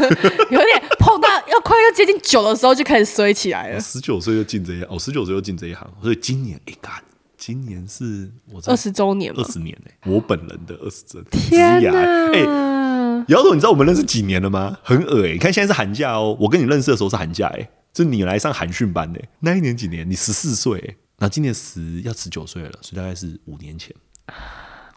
[0.50, 3.80] 有点碰到要快要接近九的时候就开始衰起来了。
[3.80, 6.94] 十九岁就进这一行，哦，十九岁就进这一行，所以今年，哎，干，
[7.38, 12.00] 今年是我二十周年，二十年哎，我本人的二十周年，天哪！
[12.32, 14.76] 哎，姚总，你知道我们认识几年了吗？
[14.82, 20.08] 很恶哎，你看现在是寒假哦，我跟你认识的时候是寒假哎，就你来上寒训班哎，那一年几年？
[20.10, 23.94] 你十四岁，那今年十要十九岁了，所以大概是五年前。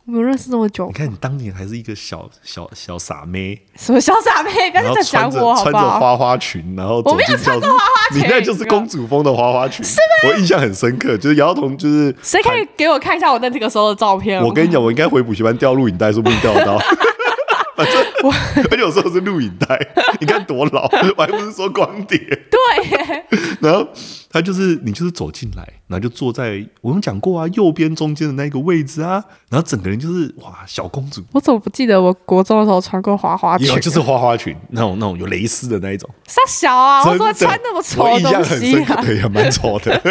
[0.07, 4.69] 我们认识这么久，你看你当年还是一个小小小傻妹，什么小傻妹？
[4.69, 5.71] 不要再讲我好不好？
[5.71, 10.29] 穿着花花裙，然后我没有穿过花花裙，你那就是公主风的花花裙，是吗？
[10.29, 14.39] 我印象很深刻，就是姚彤，就是谁可以给我看一下我在这个时候的照片？
[14.43, 16.77] 我跟你讲，我应该回补习班调录影带，说不定调得到。
[18.31, 19.79] 反正我， 而且有时候是录影带，
[20.19, 20.83] 你看多老，
[21.17, 22.17] 我还不是说光碟。
[22.19, 23.23] 对，
[23.61, 23.87] 然后
[24.29, 31.23] 他就是你，就是走进来，然后就坐在我们讲过啊，右边中间的那个位置啊，然后整个人就是哇，小公主。
[31.33, 33.67] 我怎么不记得我国中的时候穿过花花裙？
[33.67, 36.09] 有，就是花花裙，那种那种有蕾丝的那一种。
[36.27, 37.03] 傻小啊？
[37.05, 38.73] 我怎么穿那么丑的东西
[39.05, 40.01] 对，也蛮丑的。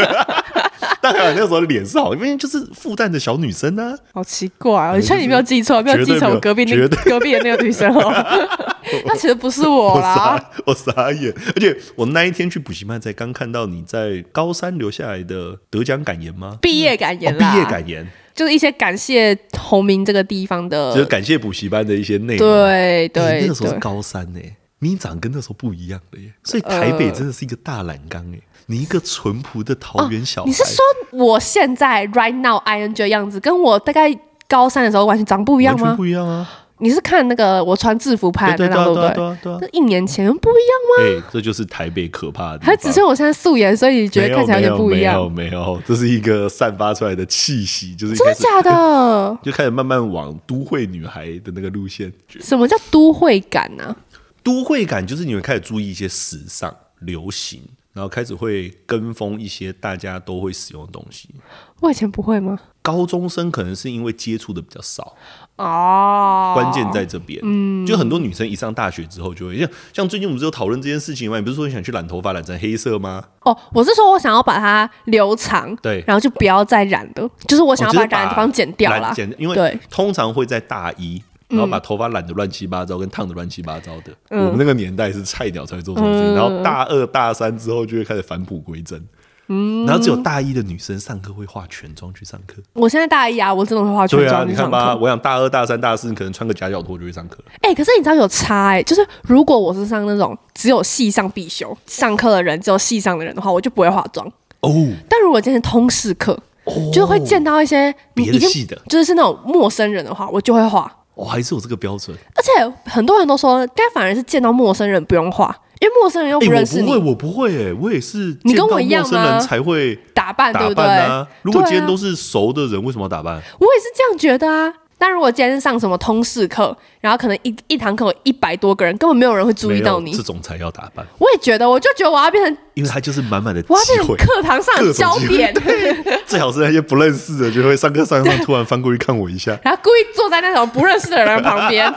[1.00, 3.98] 但还好那时候脸是好，因为就是复旦的小女生呢、啊。
[4.12, 4.92] 好奇怪啊！
[4.92, 8.12] 我确定你没有记错，没有记错我隔壁那隔壁的那个女生哦。
[9.06, 11.32] 那其实不是我啦，我傻，我傻眼。
[11.54, 16.58] 而且我那一天去补习班，才刚看到你在高三留下来的得奖感言吗？
[16.60, 22.48] 毕业感言，毕业感言就是一些感谢弘明这个地方的，就是感谢补习班的一些内容。
[22.48, 24.40] 对对、欸，那个时候是高三呢，
[24.84, 26.32] 你长跟那时候不一样的耶。
[26.42, 28.38] 所以台北真的是一个大染缸哎。
[28.66, 30.82] 你一个淳朴的桃园小孩，哦，你是说
[31.12, 34.10] 我现在 right now ing 的样子，跟我大概
[34.48, 35.82] 高三的时候完全长不一样吗？
[35.82, 36.50] 完全不一样啊！
[36.78, 39.14] 你是看那个我穿制服拍的那张，对不对？
[39.14, 41.04] 对对对，一年前不一样吗？
[41.04, 42.74] 哎、欸，这就是台北可怕的地方。
[42.74, 45.14] 还只是我现在素颜，所以你觉得看起来有点不一样？
[45.14, 49.38] 没有，没有，没有，这是一个散发出来的气息，就是真的假的？
[49.44, 52.10] 就开始慢慢往都会女孩的那个路线。
[52.40, 53.96] 什么叫都会感呢、啊？
[54.44, 57.60] 都会感就是你会开始注意一些时尚流行。
[57.94, 61.32] 然后开始会跟风一些大家都会使用的东西。
[61.78, 62.58] 我以前不会吗？
[62.82, 65.14] 高中生可能是因为接触的比较少
[65.54, 66.54] 哦。
[66.56, 71.36] 关键在这边，嗯，就很多女生一上大学之后就会像像最近我们只有讨论这件事情嘛？
[71.36, 73.22] 你不是说你想去染头发染成黑色吗？
[73.42, 81.22] 哦，我是说我想要把它留长，对，然后就不要再染的，就是我想要把染的地方剪掉了，剪，因为通常会在大一。
[81.54, 84.12] 然后把头发染得乱七八糟，跟烫的乱七八糟的。
[84.30, 86.34] 嗯、我们那个年代是菜鸟才会做这种事情。
[86.34, 89.02] 嗯、然后大二大三之后就会开始返璞归真。
[89.48, 92.62] 嗯，然后只有大一的女生上课会化全妆去上课。
[92.72, 94.30] 我现在大一啊，我真的会化全妆。
[94.30, 97.44] 对啊，你看吧，我想大二大三大四你可能穿个夹脚拖就会上课。
[97.56, 104.26] 哎、欸，可是你知道有差哎、欸，就是如果我是上那种只有系上必修上课的人，只有系上的人的话，我就不会化妆
[104.60, 104.72] 哦。
[105.10, 106.32] 但如果今天通识课，
[106.64, 110.90] 哦、就会见到一些别的系的，就是是那种陌生人的话，我就会化。
[111.14, 116.90] 我、哦、还是有这个标准，而且很多人都说，该反而是见到陌生人不用化，因为陌生人又不认识你。
[116.90, 118.36] 欸、我不会，我不会、欸，哎，我也是。
[118.42, 119.10] 你跟我一样吗？
[119.10, 121.52] 陌生人才会打扮，打扮啊、对不对？
[121.52, 123.34] 如果今天都是熟的人，啊、为什么要打扮？
[123.58, 124.72] 我也是这样觉得啊。
[125.04, 130.16] 但如果今天是上什么通识课，然后可能一一堂课有一百多个人，根本没有人会注意到你。
[130.16, 131.06] 这种才要打扮。
[131.18, 135.54] 我也觉得，我就觉得我要变成，因为他就是满满的我要变成课堂上的焦点。
[136.24, 141.92] 最好是那些不认识的，就会上课上上突然翻过去看我一下，然后故意坐在那种不认识的人旁边。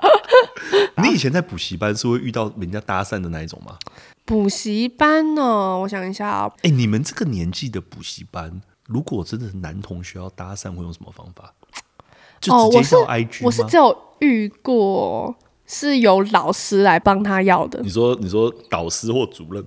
[1.02, 3.76] 你以前在补习班是会遇到人家搭讪的那一种吗？
[4.26, 5.78] 补习班呢？
[5.78, 6.52] 我想一下啊。
[6.62, 11.54] 哎，你们这个年纪的补习班，如果真的是男同学要搭讪，会用什么方法？
[12.48, 12.96] 哦，我是
[13.42, 15.34] 我是只有遇过
[15.66, 17.80] 是有老师来帮他要的。
[17.82, 19.64] 你说你说导师或主任？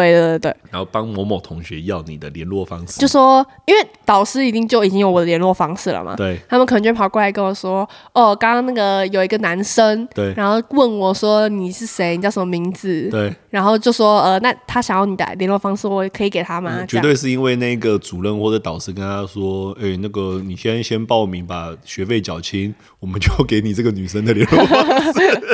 [0.00, 0.38] 对对对。
[0.44, 16.72] 对，然后帮某某同学要你的联络方式，就说因为导师一定就已经有我的联络方式了嘛，对，他们可能就跑过来跟我说，哦，刚刚那个有一个男生，对，然后问我说你是谁，你叫什么名字，对，然后就说呃，那他想要你的联络方式，我可以给他吗？
[16.80, 25.40] 嗯、绝对是因为那个主任或者导师跟他说，哎，那个你先先报名，把学费缴清，我们就给你这个女生的联络方式。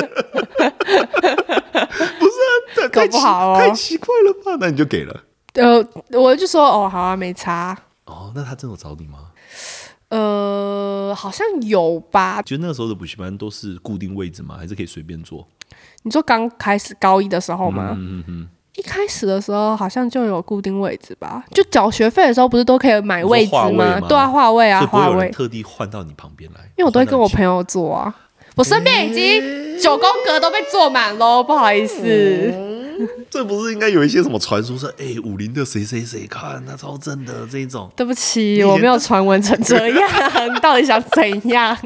[2.91, 4.57] 搞不好哦，太奇怪了吧？
[4.59, 5.23] 那你就给了。
[5.53, 5.83] 呃，
[6.19, 7.77] 我就说哦，好啊，没差。
[8.05, 9.19] 哦，那他真的有找你吗？
[10.09, 12.41] 呃，好像有吧。
[12.41, 14.57] 就那个时候的补习班都是固定位置吗？
[14.59, 15.47] 还是可以随便坐？
[16.03, 17.91] 你说刚开始高一的时候吗？
[17.97, 18.47] 嗯嗯嗯。
[18.75, 21.43] 一开始的时候好像就有固定位置吧？
[21.51, 23.99] 就缴学费的时候不是都可以买位置吗？
[24.07, 25.29] 对啊，划位啊，划位。
[25.29, 28.15] 特地换到你旁边来，因为我都会跟我朋友坐啊。
[28.55, 32.01] 我身边已经九宫格都被坐满喽，不好意思。
[33.29, 37.89] 这不是应该有一些什么传说说，哎、欸，武林的谁谁谁看那超正的这种？
[37.95, 40.09] 对不起，我没有传闻成这样，
[40.53, 41.77] 你到底想怎样？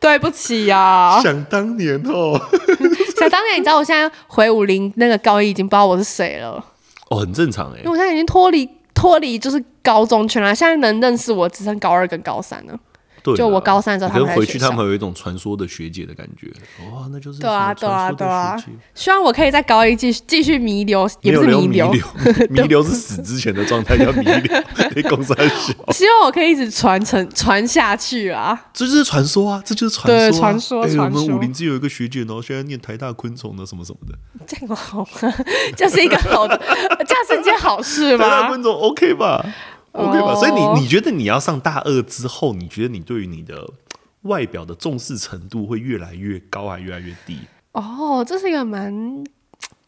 [0.00, 1.20] 对不起呀、啊。
[1.22, 2.40] 想当年哦，
[3.18, 6.64] 想当年，你知道我现在回武林那个高一已经不知道我是谁了。
[7.10, 12.78] 哦，很正常哎，因为我现在已经脱离脱离就是高中圈了，现在能认识我只剩高二跟高三了。
[13.22, 16.48] 对，就我高三的时候，他们回去他们有一种传说的学姐的感觉，
[16.80, 18.56] 哦，那就是对啊，对啊，对啊。
[18.94, 21.92] 希望我可以在高一继续继续弥留，也不是弥留，
[22.50, 24.62] 弥留是死之前的状态，叫弥留。
[24.94, 28.58] 被公三小，希望我可以一直传承传下去啊！
[28.72, 30.30] 这就是传说啊，这就是传说。
[30.30, 30.82] 对，传说。
[30.84, 35.34] 哎，我们武林之有一个学姐，然后现在念台大昆虫的什么什么的，这样好吗？
[35.76, 36.60] 这是一个好的，
[37.06, 38.24] 这是一件好事吗？
[38.24, 39.44] 台大昆虫 OK 吧
[39.98, 40.34] ？OK 吧？
[40.34, 43.68] 所以你你觉得你要上大二之后，你觉得你对于你的
[44.22, 47.38] 外表的重视程度会越来越高，还越来越低？
[47.72, 49.24] 哦，这是一个蛮……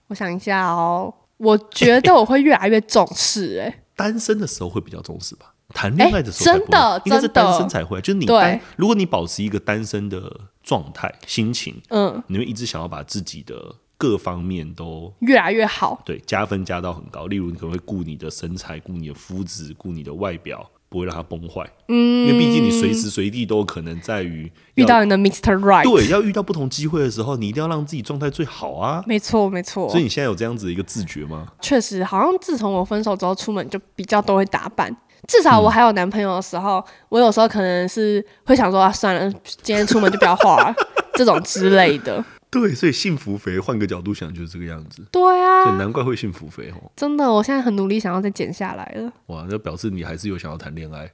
[0.08, 3.60] 我想一下哦，我觉得我会越来越重视。
[3.60, 3.82] 哎。
[3.96, 17.26] 单身的时候会比较重视吧，谈恋爱的时候真的应该是单身才会，就是你单，如果你保持一个单身的状态、心情，嗯，你会一直想要把自己的各方面都越来越好，对，加分加到很高。
[17.26, 29.86] 例如，你可能会顾你的身材、顾你的肤质、顾你的外表，不会让它崩坏，嗯，因为毕竟你随时随地都有可能在于遇到你的 Mister Right，对，要遇到不同机会的时候，你一定要让自己状态最好啊，没错没错。
[29.90, 31.48] 所以你现在有这样子的一个自觉吗？
[31.60, 34.90] 确实，好像自从我分手之后，出门就比较都会打扮。
[35.28, 39.30] 至少我还有男朋友的时候，嗯、我有时候可能是会想说啊，算了，
[39.62, 40.74] 今天出门就不要化
[41.12, 42.24] 这种之类的。
[42.50, 45.04] 对，所以幸福肥，换个角度想就是这个样子。
[45.12, 46.90] 对啊，所以难怪会幸福肥哦。
[46.96, 49.12] 真的，我现在很努力想要再减下来了。
[49.26, 51.10] 哇，那表示你还是有想要谈恋爱。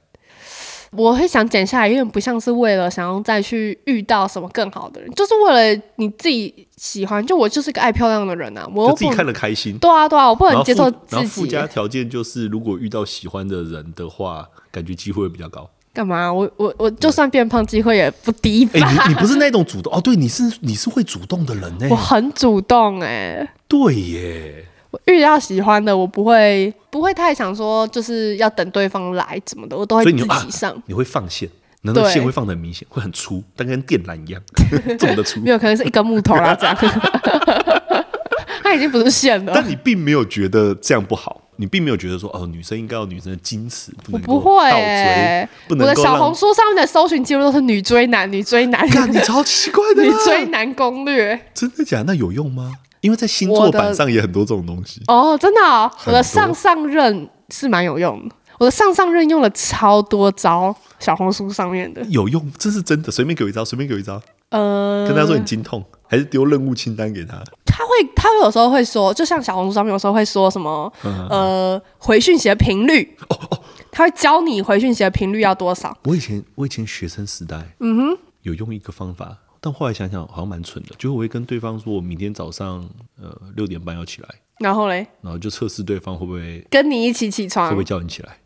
[0.91, 7.23] 我会想减下来，因为不像是为了想要再去遇到什么更好的人，就是为了你自己喜欢。
[7.25, 9.77] 就我就是个爱漂亮的人啊，我自己看得开心。
[9.77, 11.15] 对啊，对啊，我不能接受自己。
[11.15, 15.69] 然后附加条件就是，如果遇到喜欢的人的话，感觉机会会比较高。
[15.97, 16.31] 干嘛？
[16.31, 18.79] 我我我就算变胖，机会也不低吧？
[18.79, 19.99] 欸、你你不是那种主动哦？
[19.99, 21.87] 对，你是你是会主动的人呢。
[21.89, 23.51] 我很主动哎。
[23.67, 24.63] 对耶。
[24.91, 30.71] 我遇到喜欢的，我不会不会太想说，就是要等对方来怎么的，我都会自己上。
[30.75, 31.49] 你，啊、你会放线，
[31.81, 34.39] 那个线会放得很明显，会很粗，但跟电缆一样
[34.99, 35.39] 这么的粗。
[35.39, 36.77] 没有，可能是一根木头啦，这样。
[38.61, 39.53] 它已经不是线了。
[39.55, 41.41] 但你并没有觉得这样不好。
[41.57, 45.47] 你并没有觉得说哦，女生应该有女生的矜持，我不会、欸。
[45.69, 48.87] 我的小红书上面的搜寻记录都是女追男，女追男。
[48.89, 51.39] 看你超奇怪的，女追男攻略。
[51.53, 52.05] 真的假的？
[52.05, 52.73] 那有用吗？
[53.01, 55.01] 因为在星座版上也很多这种东西。
[55.07, 58.35] 哦，真的、哦，我的上上任是蛮有用的。
[58.59, 63.11] 我的上上任用了超多招，小红书上面的有用，这是真的。
[63.11, 64.19] 随便给我一招，随便给我一招。
[64.49, 67.41] 呃，跟他说你经痛，还是丢任务清单给他？
[67.65, 70.91] 他会，他会有时候会说，就像小红书上面有时候会说什么，
[71.29, 73.15] 呃，回讯息的频率。
[73.29, 73.59] 哦哦，
[73.91, 75.95] 他会教你回讯息的频率要多少。
[76.03, 82.87] 我以前，我以前学生时代，嗯哼，有用一个方法，但后来想想好像蛮蠢的，就是我会跟对方说，我明天早上
[83.21, 84.29] 呃六点半要起来，
[84.59, 88.39] 然后嘞，然后就测试对方会不会跟你一起起床，会不会叫你起来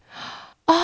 [0.65, 0.75] 啊？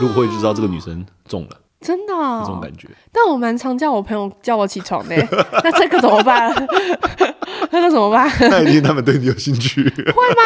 [0.00, 1.58] 如果会，就知道这个女生中了。
[1.82, 2.88] 真的、哦，这种感觉。
[3.10, 5.16] 但我蛮常叫我朋友叫我起床的，
[5.64, 6.50] 那这个怎么办？
[7.70, 8.30] 那个怎么办？
[8.40, 10.42] 那一定他们对你有兴趣， 会吗？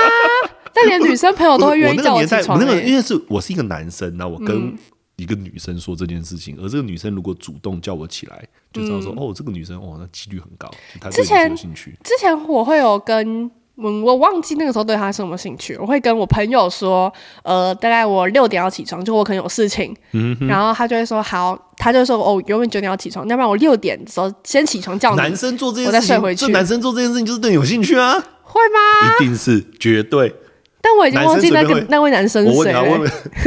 [0.72, 2.59] 但连女生朋友都会愿意叫我起床。
[2.59, 4.76] 我那个因为是我是一个男生，那我跟
[5.16, 10.70] 一个女生说这件事情，嗯、而这个女生如果主动叫我起来，就知道说、嗯、哦，这个女生哦，那几率很高。
[11.11, 13.51] 之前，之前我会有跟。
[13.77, 17.12] 我我忘记那个时候对他是什么兴趣，我会跟我朋友说，
[17.43, 25.16] 呃，大概我六点要起床，就我可能有事情，嗯、然后他就会说好，他就说哦，原本九点要起床，要不然我六点的时候先起床叫你。
[25.16, 26.49] 男生做这件事情，我再睡回去。
[26.53, 28.14] 男生做这件事情就是对你有兴趣啊？
[28.43, 29.14] 会吗？
[29.20, 30.35] 一定是绝对。
[30.81, 32.83] 但我已经忘记那个那位男生是谁了。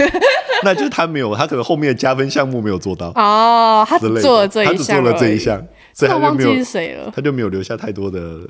[0.62, 3.08] 那就是他没有，他可能后面的加分项目没有做到。
[3.16, 5.66] 哦，他只做了这一项，他只做了这一项，
[6.00, 8.42] 所以他忘记是谁了，他就没有留下太多的。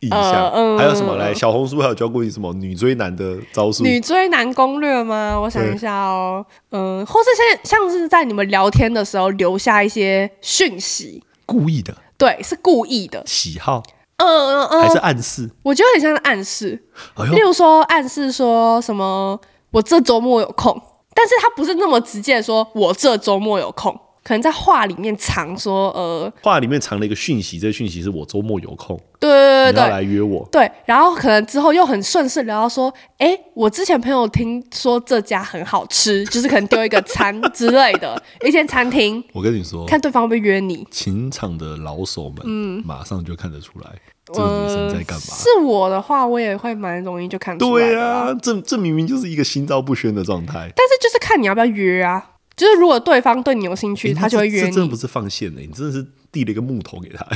[0.00, 1.34] 印象、还有什么来？
[1.34, 3.82] 小红书还有教过你什么女追男的招数？
[3.82, 5.38] 女追男攻略吗？
[5.38, 13.82] 我想一下哦，对嗯，或是像像是在你们聊天的时候留下一些讯息，故意的，对，是故意的喜好，
[14.16, 15.50] 嗯嗯嗯，还是暗示？
[15.62, 16.82] 我觉得很像是暗示，
[17.16, 19.38] 哎、例如说暗示说什么
[19.70, 20.80] 我这周末有空，
[21.12, 23.94] 但是他不是那么直接说我这周末有空。
[24.30, 39.20] 可能在话里面藏说，呃，话里面藏了一个讯息，这个讯息是我周末有空，对对对对，要来约我，对，然后可能之后又很顺势聊到说，哎、欸，我之前朋友听说这家很好吃， 就是可能丢一个餐之类的，一间餐厅。
[39.32, 40.86] 我跟你说，看对方会不会约你。
[40.92, 43.90] 情场的老手们，嗯，马上就看得出来，
[44.32, 45.34] 这个女生在干嘛、呃。
[45.34, 47.84] 是我的话，我也会蛮容易就看出来。
[47.84, 50.70] 对啊，这这明明就是一个心照不宣的状态。
[50.76, 52.28] 但是就是看你要不要约啊。
[52.60, 54.68] 就是如果对方对你有兴趣，欸、他就会约你。
[54.68, 57.26] 这真的不是放线的，你真的是递了一个木头给他。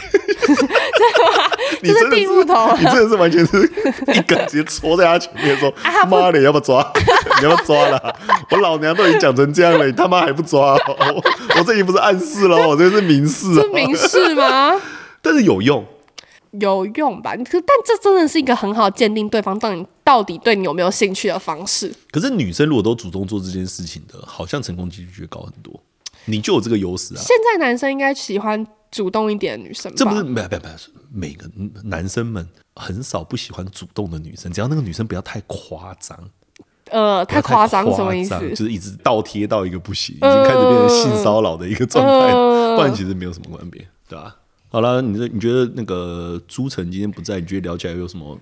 [1.80, 1.82] 真？
[1.82, 3.62] 你真的是木头，你真的是完全是
[4.14, 5.72] 一根直接戳在他前面说
[6.08, 6.82] ：“妈的，要不要抓？”
[7.40, 8.16] 你要不要抓了？
[8.50, 10.74] 我老娘都已经讲成这样了，你他妈还不抓？
[10.86, 11.24] 我
[11.56, 13.54] 我这已经不是暗示了，我这是明示。
[13.54, 14.78] 是明示吗？
[15.22, 15.82] 但是有用，
[16.61, 17.36] 有用吧？
[17.36, 21.92] 可但这真的是一个很好鉴定对方到底到底对你有没有兴趣的方式。
[22.11, 25.78] 可是女生如果都主动做这件事情的，好像成功几率就会高很多。
[26.26, 27.20] 你就有这个优势啊！
[27.20, 29.96] 现在男生应该喜欢主动一点的女生吧？
[29.98, 30.74] 这不是没有没有没有，
[31.12, 31.50] 每个
[31.82, 36.18] 男生们很少不喜欢主动的女生，只要那个女生不要太夸张。
[36.90, 38.38] 呃，太夸张什么意思？
[38.50, 44.36] 就是一直倒贴到一个不行，已经开始变成性骚扰的一个状态，呃、不然其实没有什么关别，对吧？
[44.74, 48.36] 好了，你这你觉得那个朱晨今天不在，你觉得聊起来有什么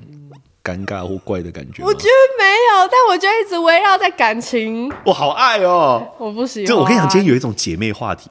[0.65, 1.85] 尴尬或怪的感觉？
[1.85, 2.09] 我觉得
[2.39, 4.91] 没有，但我觉得一直围绕在感情。
[5.05, 6.09] 我好爱哦！
[6.17, 6.67] 我不喜欢。
[6.67, 8.31] 就我跟你讲，今天有一种姐妹话题。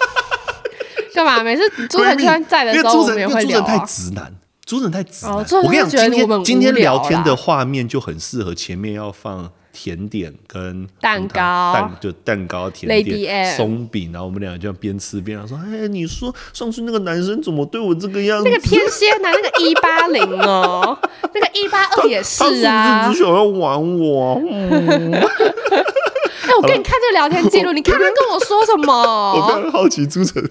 [1.14, 1.42] 干嘛？
[1.42, 2.16] 每次朱晨
[2.48, 3.66] 在的时候，我们也会聊、啊。
[3.66, 4.34] 太直男。
[4.64, 9.52] 朱晨太直男，哦、我跟你讲，今天今天聊天的画面就很适合前面要放
[9.82, 18.44] 甜点跟蛋糕，蛋就蛋糕、甜点、松饼，然后我们俩就边吃边说：“哎，你说上次那个男生怎么对我这个样子？
[18.44, 20.98] 那个天蝎男，那个一八零哦，
[21.32, 24.38] 那个一八二也是啊，是是只想要玩我。
[24.46, 28.92] 嗯” 哎，我跟你看这个聊天记录， 你看他跟我说什么？
[29.32, 30.44] 我非常好奇朱晨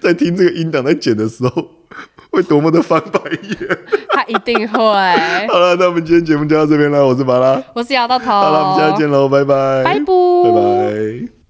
[0.00, 1.70] 在听这个音档在剪的时候。
[2.28, 3.78] 会多么的翻白眼？
[4.12, 4.76] 他一定会。
[4.76, 7.06] 好了，那我们今天节目就到这边了。
[7.06, 8.26] 我是马拉，我是姚大头。
[8.26, 11.35] 好了，我们下次见喽，拜拜，拜拜，拜拜。